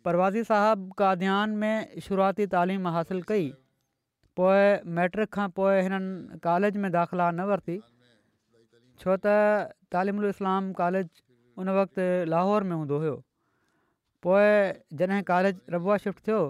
[0.06, 3.44] परवाज़ी साहिब काध्यान में शुरूआती तालीम हासिलु कई
[4.40, 4.62] पोइ
[4.96, 7.76] मैट्रिक खां पोइ हिननि कॉलेज में दाख़िला न वरिती
[9.04, 9.36] छो त
[9.96, 11.08] तालिमल इस्लाम कॉलेज
[11.64, 13.14] उन वक़्तु लाहौर में हूंदो हुयो
[14.28, 16.40] पोइ कॉलेज रबुआ शिफ्ट थियो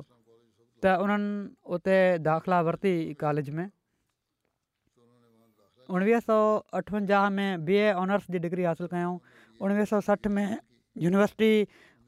[0.82, 1.32] त उन्हनि
[1.78, 1.98] उते
[2.30, 2.94] दाख़िला वरिती
[3.26, 3.64] कॉलेज में
[5.96, 9.16] उणिवीह में बी ए ऑनर्स जी डिग्री हासिलु कयूं
[9.66, 10.52] उणिवीह सौ सठि में
[11.04, 11.48] यूनिवर्सिटी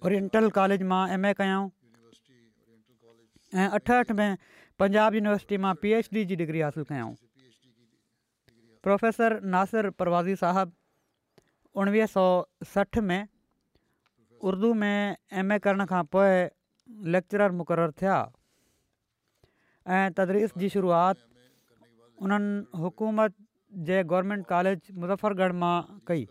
[0.08, 1.64] ओरिएंटल कॉलेज मां एम ए कयूं
[3.62, 4.30] ऐं अठहठि में
[4.84, 7.12] पंजाब यूनिवर्सिटी मां पी एच डी जी डिग्री हासिलु कयूं
[8.88, 12.24] प्रोफेसर नासिर परवाज़ी साहिबु उणिवीह सौ
[12.72, 13.22] सठि में
[14.50, 16.34] उर्दू में एम ए करण खां पोइ
[17.16, 18.16] लेक्चर मुक़ररु थिया
[19.98, 21.32] ऐं तदरीस जी शुरूआति
[22.26, 23.40] उन्हनि हुकूमत
[23.86, 25.76] जे गवर्मेंट कॉलेज मुज़्फरगढ़ मां
[26.10, 26.24] कई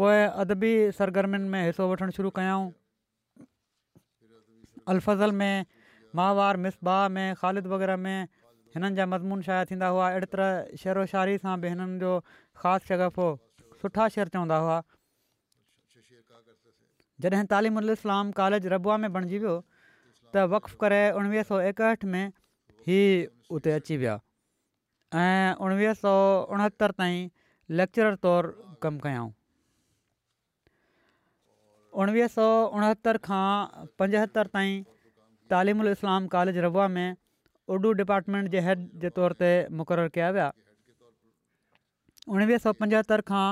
[0.00, 2.66] पोइ अदबी सरगर्मियुनि में हिसो वठणु शुरू कयाऊं
[3.44, 8.26] अलफ़ज़ल में माहवार मिसबाह में ख़ालिद वग़ैरह में
[8.74, 12.12] हिननि जा मज़मून शाया थींदा हुआ अहिड़े तरह शइ शारी सां बि हिननि जो
[12.56, 13.28] ख़ासि जेको
[13.82, 14.82] सुठा शेर चवंदा हुआ
[17.24, 19.56] जॾहिं तालिम उल इस्लाम कॉलेज रबुआ में बणिजी वियो
[20.36, 22.24] त वक़ु करे उणिवीह सौ एकहठि में
[22.88, 23.00] ई
[23.56, 24.20] उते अची विया
[25.16, 26.12] ऐं उणिवीह सौ
[26.52, 27.28] उणहतरि ताईं
[27.76, 28.50] लेक्चर तौरु
[28.82, 29.30] कमु कयऊं
[32.02, 33.46] उणिवीह सौ उणहतरि खां
[33.98, 34.82] पंजहतरि ताईं
[35.50, 37.14] तालिम उल इस्लाम कॉलेज रवा में
[37.72, 40.50] उर्दू डिपार्टमेंट जे हेड जे तौर ते मुक़ररु कया विया
[42.34, 43.46] उणिवीह सौ पंजहतरि खां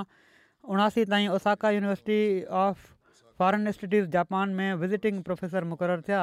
[0.69, 2.21] उणासी ताईं Osaka University
[2.65, 2.85] of
[3.39, 6.23] Foreign Institute Japan में विज़िटिंग प्रोफेसर मुक़ररु थिया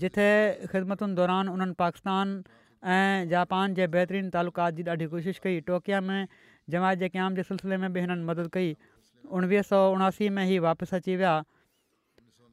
[0.00, 0.30] जिथे
[0.72, 2.42] ख़िदमतुनि दौरान उन्हनि पाकिस्तान
[2.86, 6.26] ऐं जापान जे बहितरीनु तालुक़ात जी ॾाढी कोशिशि कई टोकिया में
[6.70, 8.76] जमायत जे क़याम जे सिलसिले में बि हिननि मदद कई
[9.34, 11.34] उणिवीह सौ उणासी में ई वापसि अची विया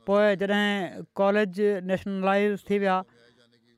[0.08, 1.60] पोइ जॾहिं कॉलेज
[1.92, 3.02] नेशनलाइज़ थी विया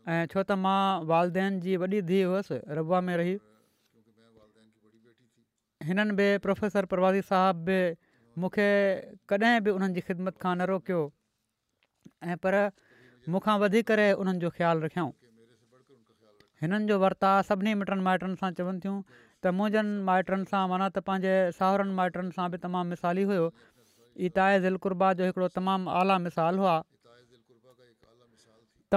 [0.10, 0.82] ऐं छो त मां
[1.14, 3.38] वालदेन जी वॾी धीउ हुअसि रबा में रही
[5.90, 7.80] हिननि बि प्रोफेसर परवाज़ी साहिब बि
[8.42, 8.70] मूंखे
[9.32, 10.98] कॾहिं बि उन्हनि जी ख़िदमत खां न रोकियो
[12.34, 12.58] ऐं पर
[13.36, 15.12] मूंखां वधी करे उन्हनि जो ख़्यालु रखियऊं
[16.64, 21.04] हिननि जो वर्ता सभिनी मिटनि माइटनि सां चवनि थियूं त मुंहिंजनि माइटनि सां माना त
[21.10, 23.50] पंहिंजे साहुरनि माइटनि सां बि तमामु मिसाल ई हुयो
[24.30, 26.78] इताज़ुरबा जो हिकिड़ो तमामु आला मिसाल हुआ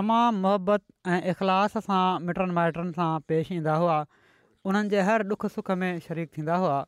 [0.01, 0.85] तमामु मोहबत
[1.17, 3.99] ऐं इख़लास सां मिटनि माइटनि सां पेश ईंदा हुआ
[4.71, 6.79] उन्हनि हर ॾुख सुख में शरीक हुआ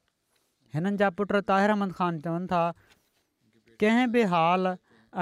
[0.74, 2.62] हिननि जा पुट ताहिर अहमद ख़ान चवनि था
[3.82, 4.66] कंहिं बि हाल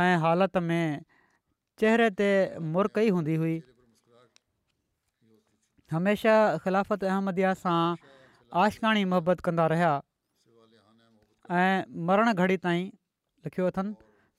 [0.03, 0.85] ऐं हालत में
[1.83, 2.29] चहिरे ते
[2.75, 3.55] मुर्क कई हूंदी हुई
[5.95, 7.79] हमेशह ख़िलाफ़त अहमदिया सां
[8.65, 9.91] आशकाणी मुहबत कंदा रहिया
[11.63, 12.87] ऐं मरण घड़ी ताईं
[13.47, 13.95] लिखियो अथनि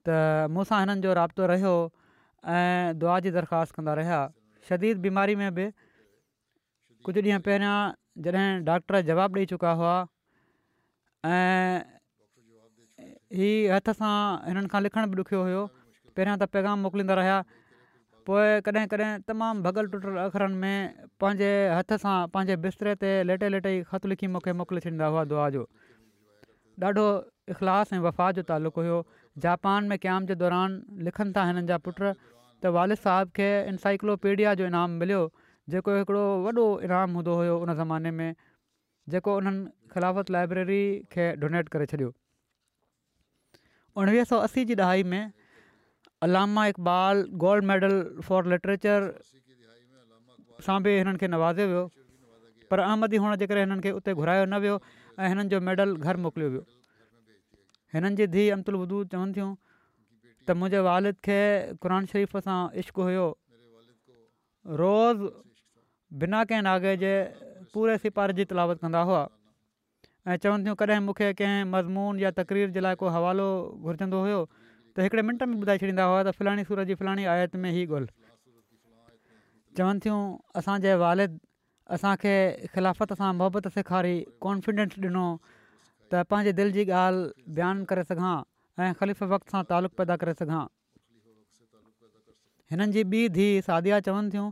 [0.10, 0.22] त
[0.58, 1.74] मूंसां हिननि जो राब्तो रहियो
[2.58, 4.22] ऐं दुआ जी दरख़्वास्त कंदा रहिया
[4.72, 5.68] शदीद बीमारी में बि
[7.08, 7.76] कुझु ॾींहं पहिरियां
[8.30, 9.94] जॾहिं डॉक्टर जवाबु ॾेई चुका हुआ
[11.30, 11.82] ऐं
[13.38, 14.14] हीअ हथ सां
[14.48, 15.62] हिननि खां लिखण बि ॾुखियो हुयो
[16.18, 17.38] पहिरियां त पैगाम मोकिलींदा रहिया
[18.30, 20.74] पोइ कॾहिं कॾहिं तमामु भॻल टुटल अख़रनि में
[21.22, 25.46] पंहिंजे हथ सां पंहिंजे बिस्तरे ते लेटे लेटे ख़तु लिखी मूंखे मोकिले छॾींदा हुआ दुआ
[25.58, 25.64] जो
[26.90, 27.08] ॾाढो
[27.56, 29.00] इख़लास ऐं वफ़ा जो तालुक़ु हुयो
[29.46, 30.78] जापान में क़्याम जे दौरान
[31.10, 35.20] लिखनि था हिननि जा पुट त वालिद साहिब खे एनसाइक्लोपीडिया जो इनाम मिलियो
[35.76, 38.32] जेको हिकिड़ो वॾो इनाम हूंदो हुयो उन ज़माने में
[39.10, 42.10] जेको उन्हनि ख़िलाफ़त लाइब्रेरी खे डोनेट करे छॾियो
[43.98, 45.24] उणिवीह सौ असी जी ॾहा में
[46.22, 49.00] Allama Iqbal gold medal for literature
[50.66, 51.84] सां बि हिननि खे नवाज़ियो वियो
[52.70, 54.76] पर अहमदी हुअण जे करे हिननि खे उते घुरायो न वियो
[55.20, 56.64] ऐं हिननि जो मेडल घर मोकिलियो वियो
[57.94, 59.52] हिननि जी धीउ अमतुल वदु चवनि थियूं
[60.48, 61.40] त मुंहिंजे वालिद खे
[61.82, 63.28] क़रन शरीफ़ सां इश्क हुयो
[64.82, 65.20] रोज़
[66.22, 67.14] बिना कंहिं नागे जे
[67.74, 69.20] पूरे सिपारे जी तिलावत कंदा हुआ
[70.28, 73.48] ऐं चवनि थियूं कॾहिं मूंखे कंहिं मज़मून या तकरीर जे लाइ को हवालो
[73.86, 77.56] घुरिजंदो हुयो त हिकिड़े मिंट में ॿुधाए छॾींदा हुआ त फलाणी सूरत जी फलाणी आयत
[77.64, 78.08] में ई गुल
[79.80, 80.20] चवनि थियूं
[80.62, 81.38] असांजे वारिद
[81.98, 82.36] असांखे
[82.76, 84.16] ख़िलाफ़त सां मुहबत सेखारी
[84.48, 85.26] कॉन्फिडेंस ॾिनो
[86.12, 88.36] त पंहिंजे दिलि जी ॻाल्हि बयानु करे सघां
[88.84, 90.64] ऐं ख़लीफ़ वक़्त सां तालुक़ु पैदा करे सघां
[92.76, 94.50] हिननि जी ॿी धीउ चवनि थियूं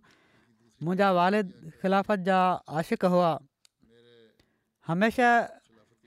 [0.83, 1.47] मुंहिंजा वालिद
[1.83, 2.39] ख़िलाफ़त जा
[2.79, 3.31] आशिक़ हुआ
[4.87, 5.31] हमेशह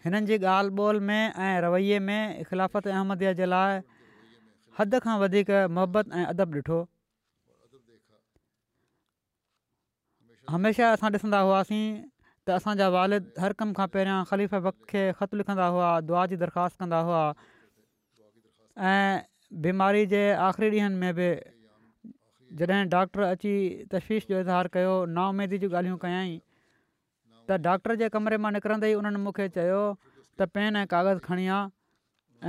[0.05, 3.85] हिननि जी ॻाल्हि ॿोल में ऐं रवै में ख़िलाफ़त अहमदीअ जे लाइ
[4.79, 6.79] हदि खां वधीक मोहबत ऐं अदब ॾिठो
[10.55, 11.85] हमेशह असां ॾिसंदा हुआसीं
[12.49, 16.37] त असांजा वारिद हर कम खां पहिरियां ख़लीफ़ वक़्त खे ख़तु लिखंदा हुआ दुआ जी
[16.45, 17.23] दरख़्वास्त कंदा हुआ
[18.81, 19.13] ऐं
[19.67, 21.29] बीमारी जे आख़िरी ॾींहंनि में बि
[22.59, 23.53] जॾहिं डॉक्टर अची
[23.93, 26.35] तशवीश जो इज़हार कयो नाउमेदी जूं ॻाल्हियूं कयाई
[27.49, 29.81] त डॉक्टर जे कमरे मां निकिरंदे ई उन्हनि मूंखे चयो
[30.41, 31.61] त पेन ऐं कागज़ खणी आ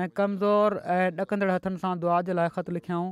[0.04, 3.08] ऐं कमज़ोर ऐं ॾकंदड़ हथनि सां दुआ लाइ ख़तु लिखियाऊं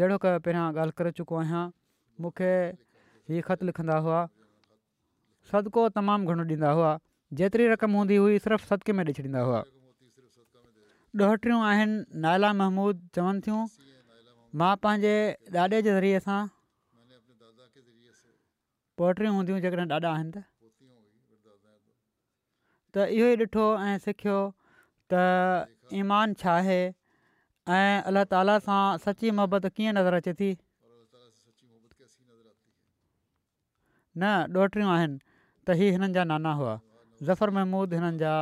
[0.00, 1.64] जहिड़ो कयो पहिरियां ॻाल्हि करे चुको आहियां
[2.26, 2.52] मूंखे
[3.34, 4.20] हीउ ख़तु लिखंदा हुआ
[5.52, 6.94] सदिको तमामु घणो ॾींदा हुआ
[7.42, 9.62] जेतिरी रक़म हूंदी हुई सिर्फ़ु सदके में ॾेई छॾींदा हुआ
[11.28, 13.62] ॾहटियूं आहिनि नायला महमूद चवनि थियूं
[14.58, 15.12] मां पंहिंजे
[15.56, 16.38] ॾाॾे जे ज़रिए सां
[19.00, 20.42] पोटियूं हूंदियूं जेकॾहिं ॾाॾा आहिनि
[22.96, 24.38] त इहो ई ॾिठो ऐं सिखियो
[25.12, 25.22] त
[26.00, 26.80] ईमान छा आहे
[27.76, 30.50] ऐं अलाह ताला सां सची मोहबत कीअं नज़र अचे थी
[34.18, 36.76] न ॾोट्रियूं आहिनि त ही हिननि जा नाना हुआ
[37.30, 38.36] ज़फर महमूद हिननि जा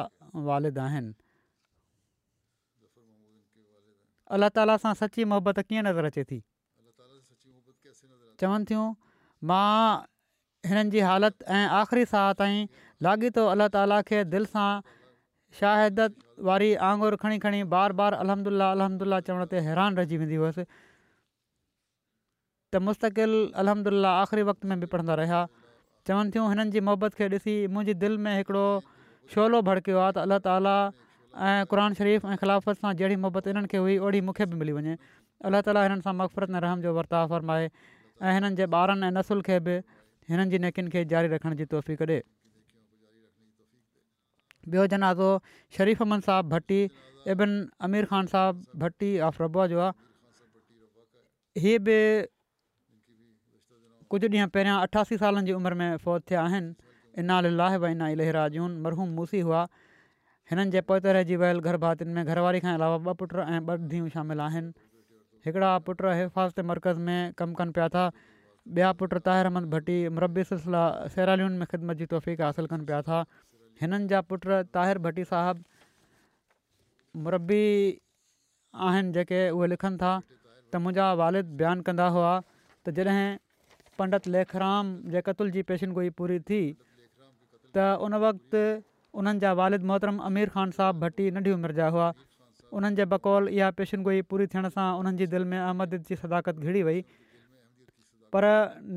[0.52, 1.17] वालिद आहिनि
[4.34, 6.40] अला ताला सां सची मोहबत कीअं नज़र अचे थी
[8.40, 8.86] चवनि थियूं
[9.50, 9.74] मां
[10.72, 12.66] हिननि जी हालति ऐं आख़िरी साह ताईं
[13.06, 14.68] लाॻीतो अलाह ताला खे दिलि सां
[15.60, 16.18] शाहिदत
[16.50, 20.64] वारी आंगुर खणी खणी बार बार अलमदिल्ला अलहमला चवण ते हैरान रहिजी वेंदी हुयसि
[22.74, 25.40] त मुस्तक़िलहमुल्ला आख़िरी वक़्त में बि पढ़ंदा रहिया
[26.08, 28.66] चवनि थियूं हिननि जी मोहबत खे ॾिसी मुंहिंजी दिलि में हिकिड़ो
[29.34, 30.76] शोलो भड़कियो आहे त अल्ला ताला
[31.38, 34.72] ऐं क़ुर शरीफ़ ऐं ख़िलाफ़त सां जहिड़ी मुहबत इन्हनि खे हुई ओड़ी मूंखे बि मिली
[34.78, 34.94] वञे
[35.46, 39.10] अलाह ताली हिननि सां मक़फ़रत ऐं रहम जो वर्ताव फ़रमाए ऐं हिननि जे ॿारनि ऐं
[39.18, 39.76] नसुल खे बि
[40.32, 42.18] हिननि जी नेकियुनि खे जारी रखण जी तोहफ़ी करे
[44.74, 45.30] ॿियो जनाज़ो
[45.78, 46.82] शरीफ़ अमन साहबु भट्टी
[47.34, 47.56] एबिन
[47.90, 51.98] अमीर ख़ान साहबु भट्टी ऑफ रबुआ जो आहे हीअ बि
[54.16, 59.20] कुझु ॾींहं पहिरियां अठासी सालनि जी उमिरि में फ़ौत थिया आहिनि इनलाह इना इलेहराजून मरहूम
[59.22, 59.66] मूसी हुआ
[60.50, 63.88] हिननि जे पहुते रहिजी वियल घर भातियुनि में घरवारी खां अलावा ॿ पुट ऐं ॿ
[63.88, 64.72] धीअ शामिल आहिनि
[65.46, 70.44] हिकिड़ा पुट हिफ़ाज़त मर्कज़ में कमु कनि पिया था ॿिया पुट ताहिर अहमद भट्टी मरबी
[70.52, 70.82] सिलसिला
[71.16, 73.20] सेलालियुनि में ख़िदमत जी तोफ़ीक़ु कनि पिया था
[73.82, 77.62] हिननि जा पुट ताहिर भट्टी साहिबु मरबी
[78.88, 82.32] आहिनि जेके उहे लिखनि था त मुंहिंजा वारिद बयानु कंदा हुआ
[82.88, 83.28] त जॾहिं
[84.00, 86.62] पंडित लेखराम जे क़तुल जी पेशिनगोई पूरी थी
[87.76, 88.66] त उन वक़्ति
[89.20, 92.08] उन्हनि जा वालिद मोहतरम अमीर ख़ान साहबु भट्टी नंढी उमिरि जा हुआ
[92.80, 96.60] उन्हनि जे बकौल या पेशनगोई पूरी थियण सां उन्हनि जी दिलि में अहमद जी सदाकत
[96.66, 97.02] घिड़ी वई
[98.36, 98.50] पर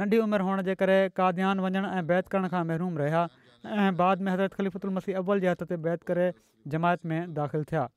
[0.04, 3.24] नंढी उमिरि हुअण जे करे काद्यान वञण ऐं बैत करण खां महरूम रहिया
[3.86, 6.28] ऐं बाद में हज़रत खलीफ़त मसीह अव्वल जे हथ ते बैत करे
[6.76, 7.88] जमायत में दाख़िलु थिया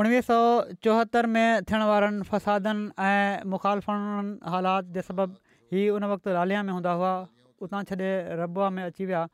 [0.00, 0.38] उणिवीह सौ
[0.86, 5.38] चौहतरि में थियण वारनि फ़सादनि ऐं मुखालफ़न हालात जे सबब
[5.72, 7.14] ई उन वक़्तु लालिया में हूंदा हुआ
[7.64, 8.10] उतां छॾे
[8.42, 9.26] रबुआ में अची विया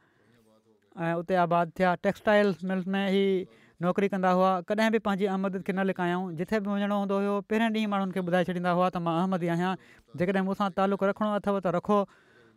[1.04, 3.24] ऐं उते आबाद थिया टेक्सटाइल मिल में ई
[3.84, 7.34] नौकिरी कंदा हुआ कॾहिं बि पंहिंजी अहमद खे न लिकायूं जिथे बि वञिणो हूंदो हुयो
[7.50, 9.72] पहिरें ॾींहुं माण्हुनि खे ॿुधाए छॾींदा हुआ त मां अहमदी आहियां
[10.20, 11.98] जेकॾहिं मूंसां तालुक रखिणो अथव त रखो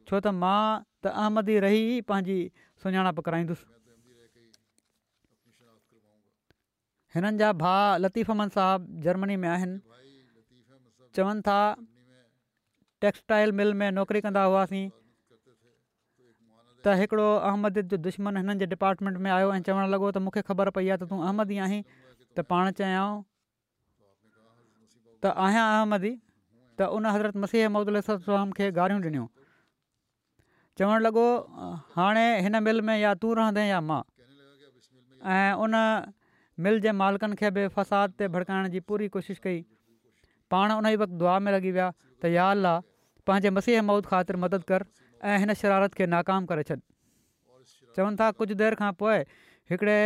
[0.09, 0.61] छो त मां
[1.05, 2.37] त अहमदी रही पंहिंजी
[2.83, 3.67] सुञाणप कराईंदुसि
[7.15, 9.77] हिननि जा भाउ लतीफ़ अमन साहबु जर्मनी में आहिनि
[11.17, 11.59] चवनि था
[13.05, 14.85] टेक्सटाइल मिल में नौकिरी कंदा हुआसीं
[16.87, 20.41] त हिकिड़ो अहमदी जो दुश्मन हिननि जे डिपार्टमेंट में आयो ऐं चवणु लॻो त मूंखे
[20.49, 21.79] ख़बर पई आहे त तूं अहमदी आहीं
[22.37, 23.15] त पाण चयूं
[25.25, 27.99] त आहियां अहमदी त उन हज़रत मसीह मौदह
[28.59, 29.27] खे गारियूं ॾिनियूं
[30.79, 31.25] चवणु लॻो
[31.97, 34.01] हाणे हिन मिल में या तूं रहंदे या मां
[35.35, 35.73] ऐं उन
[36.67, 39.59] मिल जे मालिकनि खे बि फ़साद ते भड़काइण जी पूरी कोशिशि कई
[40.55, 41.89] पाण उन ई वक़्तु दुआ में लॻी विया
[42.21, 42.77] त या ला
[43.31, 44.85] पंहिंजे मसीह मौद ख़ातिर मदद कर
[45.23, 46.75] ऐं हिन शरारत खे नाकाम करे छॾ
[47.95, 49.17] चवनि था कुझु देरि खां पोइ
[49.69, 49.97] हिकिड़े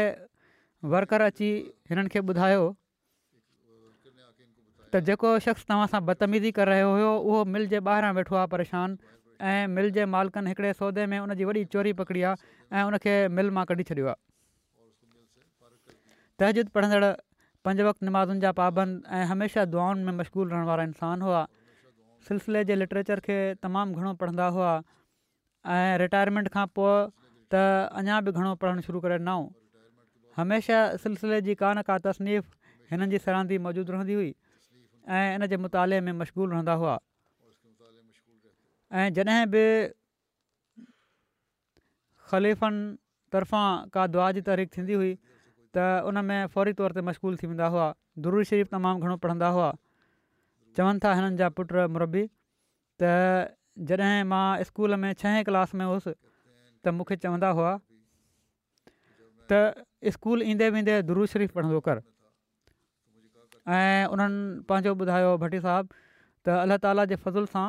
[0.93, 1.49] वर्कर अची
[1.89, 2.63] हिननि खे ॿुधायो
[4.91, 8.47] त जेको शख़्स तव्हां सां बदतमीज़ी करे रहियो हुयो उहो मिल जे ॿाहिरां वेठो आहे
[8.53, 8.97] परेशान
[9.51, 13.51] ऐं मिल जे मालिकनि हिकिड़े सौदे में उनजी वॾी चोरी पकड़ी आहे ऐं उनखे मिल
[13.57, 14.19] मां कढी छॾियो आहे
[16.39, 17.11] तहज़ीद पढ़ंदड़
[17.65, 21.41] पंज वक़्तु नमाज़ुनि जा पाबंद ऐं हमेशह दुआनि में मशग़ूल रहण वारा इंसान हुआ
[22.27, 23.37] सिलसिले जे लिटरेचर खे
[23.67, 24.71] तमामु घणो पढ़ंदा हुआ
[25.65, 27.09] ऐं रिटायरमेंट खां पोइ
[27.51, 27.61] त
[27.99, 29.45] अञा बि घणो पढ़णु शुरू करे नओं
[30.37, 32.47] हमेशह सिलसिले जी का न का तसनीफ़
[32.91, 34.29] हिननि जी सरहंदी मौजूदु रहंदी हुई
[35.07, 36.95] ऐं इनजे मुताले में मशगूल रहंदा हुआ
[39.01, 39.65] ऐं जॾहिं बि
[42.31, 42.79] ख़लीफ़नि
[43.35, 45.13] तर्फ़ां का दुआ जी तारीख़ थींदी हुई
[45.77, 47.93] त उन में फौरी तौर ते मशगूल थी वेंदा हुआ
[48.25, 49.69] दुरू शरीफ़ तमामु घणो पढ़ंदा हुआ
[50.77, 52.23] चवनि था हिननि जा पुट मुरबी
[53.03, 56.13] त जॾहिं मां स्कूल में छहें क्लास में हुउसि
[56.83, 57.79] त मूंखे चवंदा हुआ
[59.51, 62.01] त स्कूल ईंदे वेंदे धुरू शरीफ़ पढ़ंदो कर
[63.71, 65.95] ऐं उन्हनि पंहिंजो ॿुधायो भटी साहबु
[66.45, 67.67] त अल्ला ताला जे फज़ुल सां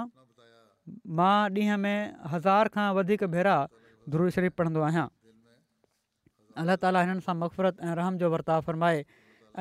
[1.22, 3.56] मां ॾींहं में हज़ार खां वधीक भेरा
[4.14, 5.06] धुरू शरीफ़ पढ़ंदो आहियां
[6.64, 7.36] अलाह ताला हिननि सां
[7.68, 9.04] ऐं रहम जो वर्ताव फ़रमाए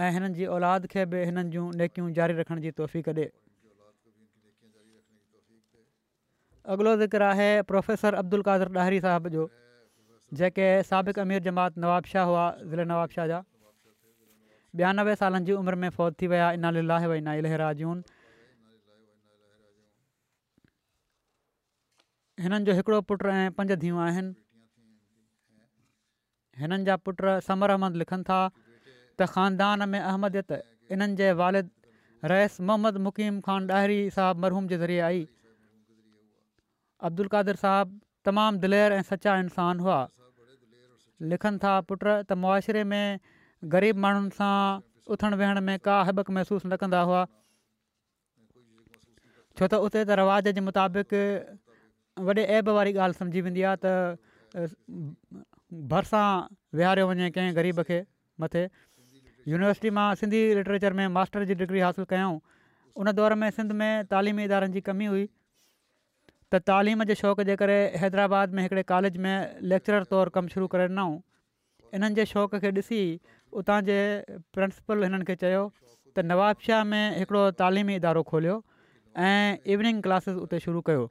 [0.06, 3.30] ऐं हिननि जी औलाद खे बि हिननि जूं नेकियूं जारी रखण जी तोहफ़ी कॾे
[6.70, 9.50] अॻिलो ज़िक्र आहे प्रोफ़ेसर अब्दुल काज़र ॾाहिरी साहिब जो
[10.42, 12.44] जेके साबिक़ु अमीर जमात नवाबशाह हुआ
[12.74, 13.40] ज़िले नवाबशाह जा
[14.78, 16.78] ॿियानवे सालनि जी उमिरि में फ़ौत थी विया इनाल
[17.14, 17.72] वनालरा
[22.44, 24.32] हिननि जो हिकिड़ो पुटु ऐं पंज धीअ आहिनि
[26.62, 28.40] हिननि जा पुट समर अहमद लिखनि था
[29.18, 30.50] त ख़ानदान में अहमदियत
[30.94, 31.70] इन्हनि जे वालिद
[32.32, 35.28] रयस मोहम्मद मुक़ीम ख़ान ॾाहिरी साहिबु मरहूम जे ज़रिए आई
[37.10, 37.98] अब्दुल कादिर साहबु
[38.28, 40.00] तमामु दिलेर ऐं सचा इंसान हुआ
[41.34, 43.20] लिखनि था पुट त मुआशिरे में
[43.76, 44.54] ग़रीब माण्हुनि सां
[45.16, 47.24] उथण वेहण में का हबक़ महसूसु न कंदा हुआ
[49.58, 51.18] छो त उते त रवाज जे मुताबिक़
[52.30, 54.70] वॾे ऐब वारी ॻाल्हि सम्झी वेंदी आहे त
[55.96, 56.26] भरिसां
[56.82, 58.00] वेहारियो वञे कंहिं ग़रीब खे
[58.46, 58.66] मथे
[59.56, 62.34] यूनिवर्सिटी मां सिंधी लिटरेचर में मास्टर जी डिग्री हासिलु कयूं
[63.04, 65.30] उन दौर में सिंध में तालीमी इदारनि जी कमी हुई
[66.52, 69.36] त तालीम जे शौक़ जे करे हैदराबाद में हिकिड़े कॉलेज में
[69.74, 71.14] लेक्चर तौरु कमु शुरू करे ॾिनऊं
[72.00, 73.00] इन्हनि जे शौक़ु खे ॾिसी
[73.62, 73.98] उतां जे
[74.58, 78.56] प्रिंसिपल हिननि खे चयो त नवाबशाह में हिकिड़ो तालिमी इदारो खोलियो
[79.28, 81.06] ऐं इवनिंग क्लासिस उते शुरू कयो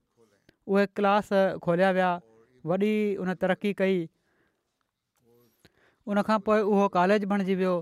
[0.74, 1.28] उहे क्लास
[1.66, 2.09] खोलिया विया
[2.72, 2.91] वॾी
[3.24, 3.97] उन तरक़ी कई
[6.12, 7.72] उनखां पोइ उहो कॉलेज बणिजी वियो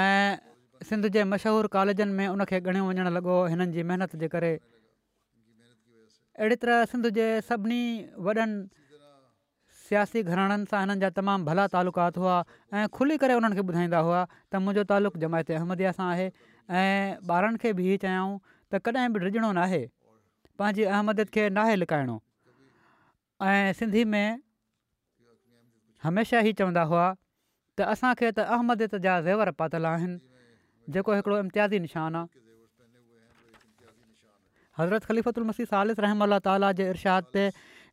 [0.00, 4.52] ऐं सिंध जे मशहूरु कॉलेजनि में उनखे ॻणियो वञणु लॻो हिननि जी महिनत जे करे
[6.38, 7.78] अहिड़ी तरह सिंध जे सभिनी
[8.26, 8.42] वॾनि
[9.86, 12.34] सियासी घराणनि सां हिननि जा तमामु भला तालुकात हुआ
[12.78, 16.26] ऐं खुली करे उन्हनि खे ॿुधाईंदा हुआ त मुंहिंजो तालुक़ु जमायत अहमदिया सां आहे
[16.82, 18.38] ऐं ॿारनि खे बि इहे चयूं
[18.70, 19.82] त कॾहिं बि रिजणो नाहे
[20.62, 22.16] पंहिंजी अहमदियत खे नाहे लिकाइणो
[23.50, 24.28] ऐं सिंधी में
[26.06, 27.04] हमेशह ई चवंदा हुआ
[27.74, 30.16] त असांखे त अहमदियत जा ज़ेवर पातल आहिनि
[30.96, 32.46] जेको हिकिड़ो इम्तियाज़ी निशानु आहे
[34.78, 37.46] हज़रत ख़लीफ़लमसी सालिस रहम ताली जे इर्शाद ते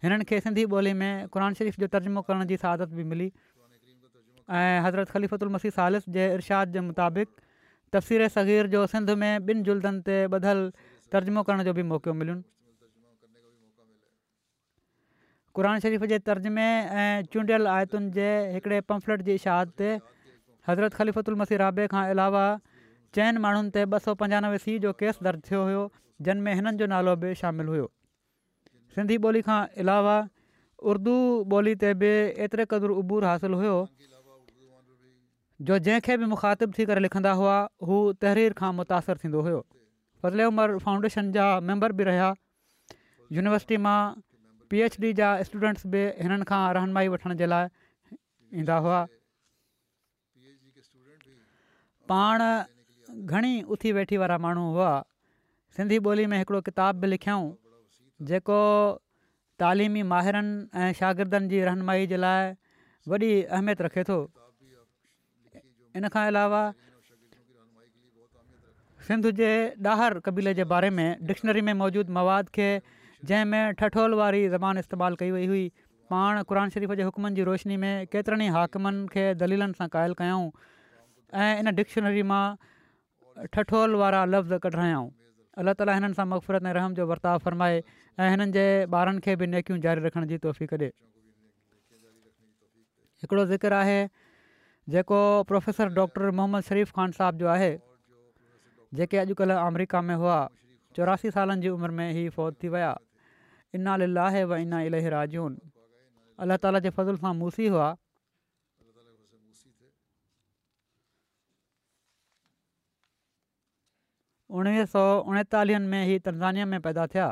[0.06, 4.82] हिननि खे सिंधी ॿोली में क़ुर शरीफ़ जो तर्जमो करण जी शहादत बि मिली ऐं
[4.88, 7.32] हज़रत ख़लीफ़ु उलमसी सालिस जे इर्शाद जे मुताबिक़
[7.98, 10.70] तफ़सीर सग़ीर जो सिंध में ॿिनि जुलदनि ते ॿधलु
[11.18, 12.38] तर्जुमो करण जो बि मौक़ो मिलियो
[15.58, 19.90] क़ुर शरीफ़ जे तर्जुमे ऐं चूंडियल आयतुनि जे हिकिड़े पंफलेट जी इरशाद ते
[20.70, 22.46] हज़रत ख़लीफ़लमसी राबे खां अलावा
[23.20, 25.84] चइनि माण्हुनि ते ॿ सौ पंजानवे सी जो केस दर्जु थियो हुयो
[26.24, 27.88] जिन में हिननि जो नालो बि शामिलु हुओ
[28.96, 30.16] सिंधी ॿोली खां अलावा
[30.90, 31.14] उर्दू
[31.54, 32.12] ॿोली ते बि
[32.44, 33.78] एतिरे क़दुरु उबूर हासिलु हुओ
[35.68, 37.56] जो जंहिंखे बि मुखातिबु थी करे लिखंदा हुआ
[37.88, 39.60] हू तहरीर खां मुतासिर थींदो हुयो
[40.24, 42.30] फज़िले उमर फाउंडेशन जा मेंबर बि रहिया
[43.40, 44.00] यूनिवर्सिटी मां
[44.70, 47.68] पी एच डी जा स्टूडेंट्स बि हिननि खां रहनुमाई वठण जे लाइ
[48.64, 49.02] ईंदा हुआ
[52.14, 52.42] पाण
[53.34, 54.92] घणी उथी वेठी वारा माण्हू हुआ
[55.78, 57.48] सिंधी ॿोली में हिकिड़ो किताब बि लिखियाऊं
[58.28, 58.58] जेको
[59.60, 62.54] तालिमी माहिरनि ऐं शागिर्दनि जी रहनुमाई जे लाइ
[63.14, 64.16] वॾी अहमियत रखे थो
[66.02, 66.62] इनखां अलावा
[69.08, 69.50] सिंध जे
[69.96, 72.68] ॾाहर क़बीले जे बारे में डिक्शनरी में मौजूदु मवाद खे
[73.26, 75.66] जंहिंमें ठठोल वारी ज़बान इस्तेमालु कई वई हुई
[76.16, 80.18] पाण क़ुर शरीफ़ जे हुकमनि जी रोशनी में केतिरनि ई हाकमनि खे दलीलनि सां क़ाइल
[80.24, 80.48] कयऊं
[81.46, 82.42] ऐं इन डिक्शनरी मां
[83.58, 85.08] ठठोल वारा लफ़्ज़ कढायऊं
[85.64, 87.76] अलाह ताला हिननि सां मक़फ़रत ऐं रहम जो वर्ताव फ़रमाए
[88.20, 88.64] ऐं हिननि जे
[88.96, 90.90] ॿारनि खे बि नेकियूं जारी रखण जी तोहफ़ी कजे
[93.24, 94.00] हिकिड़ो ज़िक्र आहे
[94.96, 95.20] जेको
[95.52, 97.72] प्रोफेसर डॉक्टर मोहम्मद शरीफ़ ख़ान جو जो आहे
[99.00, 100.36] जेके अॼुकल्ह अमरिका में हुआ
[100.96, 102.94] चौरासी सालनि जी उमिरि में हीअ फ़ौज थी विया
[103.76, 105.58] इन लाहे व इना इलाही राजून
[106.46, 107.88] अलाह ताला जे फज़ल सां मूसी हुआ
[114.56, 117.30] उणिवीह सौ ہی में ई پیدا में पैदा थिया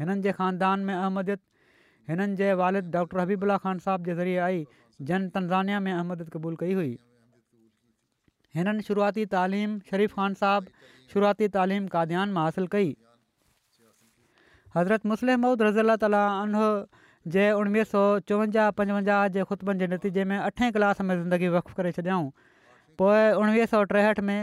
[0.00, 1.40] हिननि जे ख़ानदान में अहमदियत
[2.12, 6.56] हिननि जे वालिद डॉक्टर हबीबुल्ला ख़ान साहिब जे ज़रिए आई जन तनज़िया में अहमद क़बूल
[6.62, 6.88] कई हुई
[8.60, 12.90] हिननि शुरूआती तालीम शरीफ़ ख़ान साहिबु शुरूआती तालीम क़द्यान मां हासिलु कई
[14.78, 17.04] हज़रत मुस्लिम महूद रज़ीला तालो
[17.36, 21.80] जे उणिवीह सौ चोवंजाह पंजवंजाह जे ख़ुतबनि जे नतीजे में अठे क्लास में ज़िंदगी वक्फ़
[21.82, 22.30] करे छॾियाऊं
[23.04, 24.38] पोइ उणिवीह सौ टेहठि में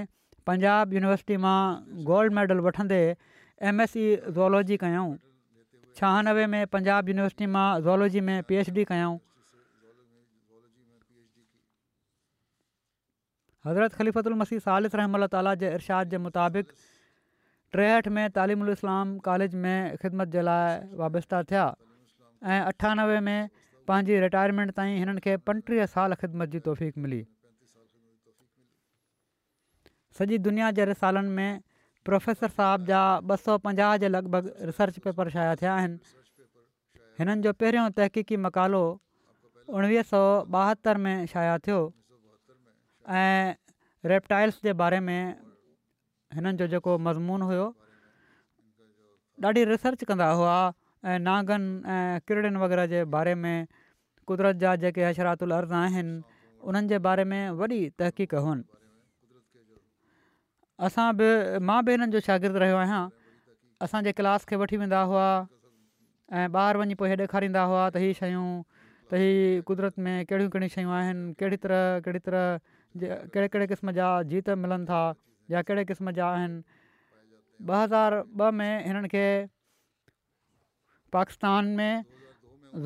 [0.49, 1.57] पंजाब यूनिवर्सिटी मां
[2.09, 2.99] गोल्ड मैडल वठंदे
[3.71, 4.05] एम एस ई
[4.37, 5.09] ज़ोलॉजी कयऊं
[5.99, 9.19] छहानवें में पंजाब यूनिवर्सिटी मां ज़ोलॉजी में पी एच डी कयऊं
[13.67, 16.79] हज़रत ख़लीफ़ती सालिस रहम ताल इराद जे मुताबिक़
[17.75, 23.37] टेहठि में तालिमु इस्लाम कॉलेज में ख़िदमत जे लाइ वाब्ता थिया ऐं अठानवे में
[23.91, 27.21] पंहिंजी रिटायरमेंट ताईं हिननि खे साल ख़िदमत जी तौफ़ीक़ु मिली
[30.17, 31.61] सॼी दुनिया जे रिसालनि में
[32.07, 35.97] प्रोफेसर साहब जा ॿ सौ पंजाह जे लॻभॻि रिसर्च पेपर शाया थिया आहिनि
[37.19, 38.83] हिननि जो पहिरियों तहक़ीक़ी मकालो
[39.79, 40.21] उणिवीह सौ
[40.57, 41.77] ॿाहतरि में शाया थियो
[43.19, 43.55] ऐं
[44.13, 45.21] रेपटाइल्स जे बारे में
[46.39, 47.69] हिननि जो जेको मज़मून हुयो
[49.43, 50.57] ॾाढी रिसर्च कंदा हुआ
[51.13, 53.57] ऐं नांगनि ऐं किरणनि वग़ैरह जे बारे में
[54.27, 56.21] कुदरत जा जेके अशरातुल अर्ज़ आहिनि
[56.69, 58.67] उन्हनि जे बारे में वॾी तहक़ीक़ हुअनि
[60.87, 61.25] असां बि
[61.69, 63.01] मां बि हिननि जो शागिर्दु रहियो आहियां
[63.87, 65.25] असांजे क्लास खे वठी वेंदा हुआ
[66.33, 68.45] ऐं ॿाहिरि वञी पोइ ॾेखारींदा हुआ त इहे शयूं
[69.09, 72.45] त हीअ कुदरत में कहिड़ियूं कहिड़ियूं शयूं आहिनि कहिड़ी तरह कहिड़ी तरह
[73.03, 75.01] कहिड़े कहिड़े क़िस्म जा जीत मिलनि था
[75.55, 76.61] या कहिड़े क़िस्म जा आहिनि
[77.71, 78.15] ॿ हज़ार
[78.45, 79.25] ॿ में हिननि खे
[81.17, 82.01] पाकिस्तान में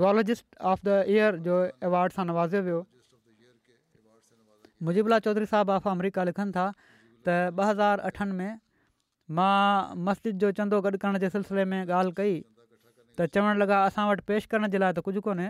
[0.02, 2.82] ज़ॉलोजिस्ट ऑफ द ईयर जो एवॉड सां नवाज़ियो वियो
[4.90, 6.68] मुजिबला चौधरी साहबु ऑफ अमरीका लिखनि था
[7.28, 8.60] त ॿ हज़ार अठनि में
[9.40, 12.34] मां मस्जिद जो चंदो गॾु करण जे सिलसिले में ॻाल्हि कई
[13.20, 15.50] त चवणु लॻा असां वटि पेश करण जे लाइ त कुझु कोन्हे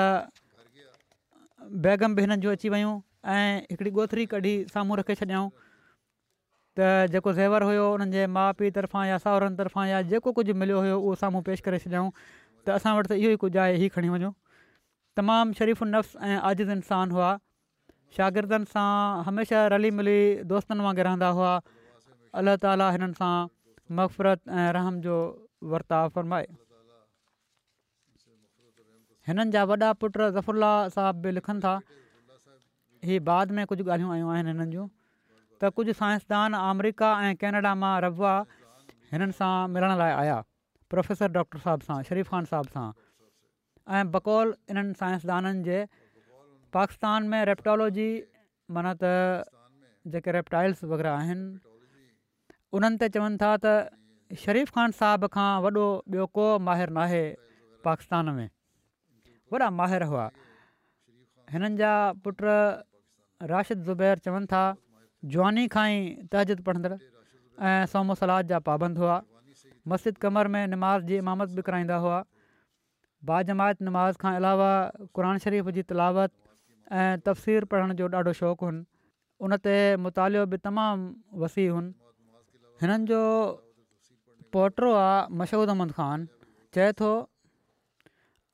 [1.89, 2.93] बैगम बि हिननि जूं अची वियूं
[3.35, 5.47] ऐं हिकिड़ी गोथरी कढी साम्हूं रखे छॾियऊं
[6.79, 10.55] त जेको ज़ेवर हुयो उन्हनि जे माउ पीउ तरफ़ां या साहुरनि तरफ़ां या जेको कुझु
[10.65, 14.33] मिलियो हुयो उहो साम्हूं पेश करे छॾियऊं त असां वटि त इहो ई कुझु आहे
[15.19, 17.29] तमामु शरीफ़ नफ़्स ऐं आजिज़ इंसान हुआ
[18.19, 18.89] शागिर्दनि सां
[19.27, 20.17] हमेशह रली मिली
[20.53, 21.53] दोस्तनि वांगुरु रहंदा हुआ
[22.41, 23.35] अलाह ताला हिननि सां
[23.99, 25.15] मफ़रत ऐं रहम जो
[25.75, 26.49] वर्ताव फ़रमाए
[29.31, 31.77] हिननि जा वॾा पुट ज़फ़रुल्ला साहब बि लिखनि था
[33.11, 34.89] हीअ बाद में कुझु ॻाल्हियूं आयूं आहिनि हिननि जूं
[35.63, 38.35] त कुझु साइंसदान अमरिका ऐं कैनेडा मां रबा
[39.15, 40.43] हिननि सां मिलण लाइ आया
[40.95, 42.87] प्रोफेसर डॉक्टर साहिब सां शरीफ़ ख़ान साहिब सां
[43.89, 45.79] ऐं बकोल इन्हनि साइंसदाननि जे
[46.73, 48.09] पाकिस्तान में रेप्टोलॉजी
[48.77, 49.45] माना त
[50.13, 51.47] जेके रेप्टाइल्स वग़ैरह आहिनि
[52.79, 57.23] उन्हनि ते चवनि था त शरीफ़ ख़ान साहब खां वॾो ॿियो को माहिर नाहे
[57.89, 58.49] पाकिस्तान में
[59.53, 60.25] वॾा माहिर हुआ
[61.53, 61.93] हिननि जा
[62.25, 62.43] पुट
[63.53, 64.65] राशिद ज़ुबैर चवनि था
[65.33, 66.97] जवानी खां ई तहजिद पढ़ंदड़ु
[67.71, 69.21] ऐं सोमो सलाद जा पाबंद हुआ
[69.93, 72.21] मस्जिद कमर में निमा जी इमामत बि कराईंदा हुआ
[73.29, 74.71] बाजमायत नमाज़ खां अलावा
[75.17, 76.31] क़ुर शरीफ़ जी तिलावत
[77.01, 78.81] ऐं तफ़सीर पढ़ण जो ॾाढो शौक़ु हु
[79.47, 81.91] उन ते मुतालो बि तमामु वसी हुनि
[82.83, 83.23] हिननि जो
[84.57, 86.27] पोटो आहे मशहूद अहमद ख़ान
[86.77, 87.11] चए थो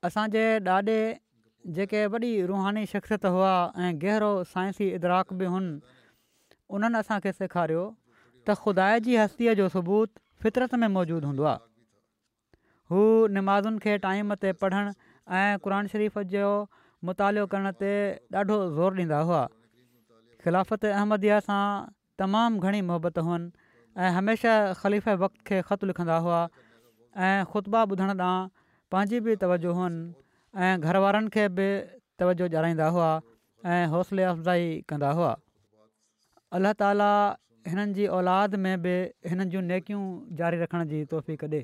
[0.09, 0.45] असांजे
[0.75, 0.99] ॾाॾे
[1.79, 5.71] जेके वॾी रूहानी शख़्सियत हुआ ऐं गहिरो साइंसी इदराक बि हुनि
[6.77, 7.83] उन्हनि असांखे सेखारियो
[8.47, 10.09] त ख़ुदा जी हस्तीअ जो सबूत
[10.45, 11.69] फितरत में मौजूदु हूंदो आहे
[12.91, 12.99] हू
[13.35, 14.91] निमाज़ुनि खे टाइम ते पढ़णु
[15.41, 16.47] ऐं क़रान शरीफ़ जो
[17.09, 17.91] मुतालो करण ते
[18.39, 19.41] ॾाढो ज़ोर ॾींदा हुआ
[20.45, 21.61] ख़िलाफ़त अहमदीअ सां
[22.23, 23.49] तमामु घणी मोहबत हुअनि
[24.01, 28.53] ऐं हमेशह ख़लीफ़ वक़्त खे ख़तु लिखंदा हुआ ऐं ख़ुतबा ॿुधण ॾांहुं
[28.95, 31.69] पंहिंजी बि तवजो हुअनि ऐं घर वारनि खे बि
[32.19, 33.09] तवजो ॾियारींदा हुआ
[33.75, 35.31] ऐं हौसले अफ़ज़ाई कंदा हुआ
[36.59, 37.09] अलाह ताला
[37.73, 38.95] हिननि औलाद में बि
[39.33, 40.05] हिननि जूं नेकियूं
[40.43, 41.63] जारी रखण जी तोहफ़ी कॾे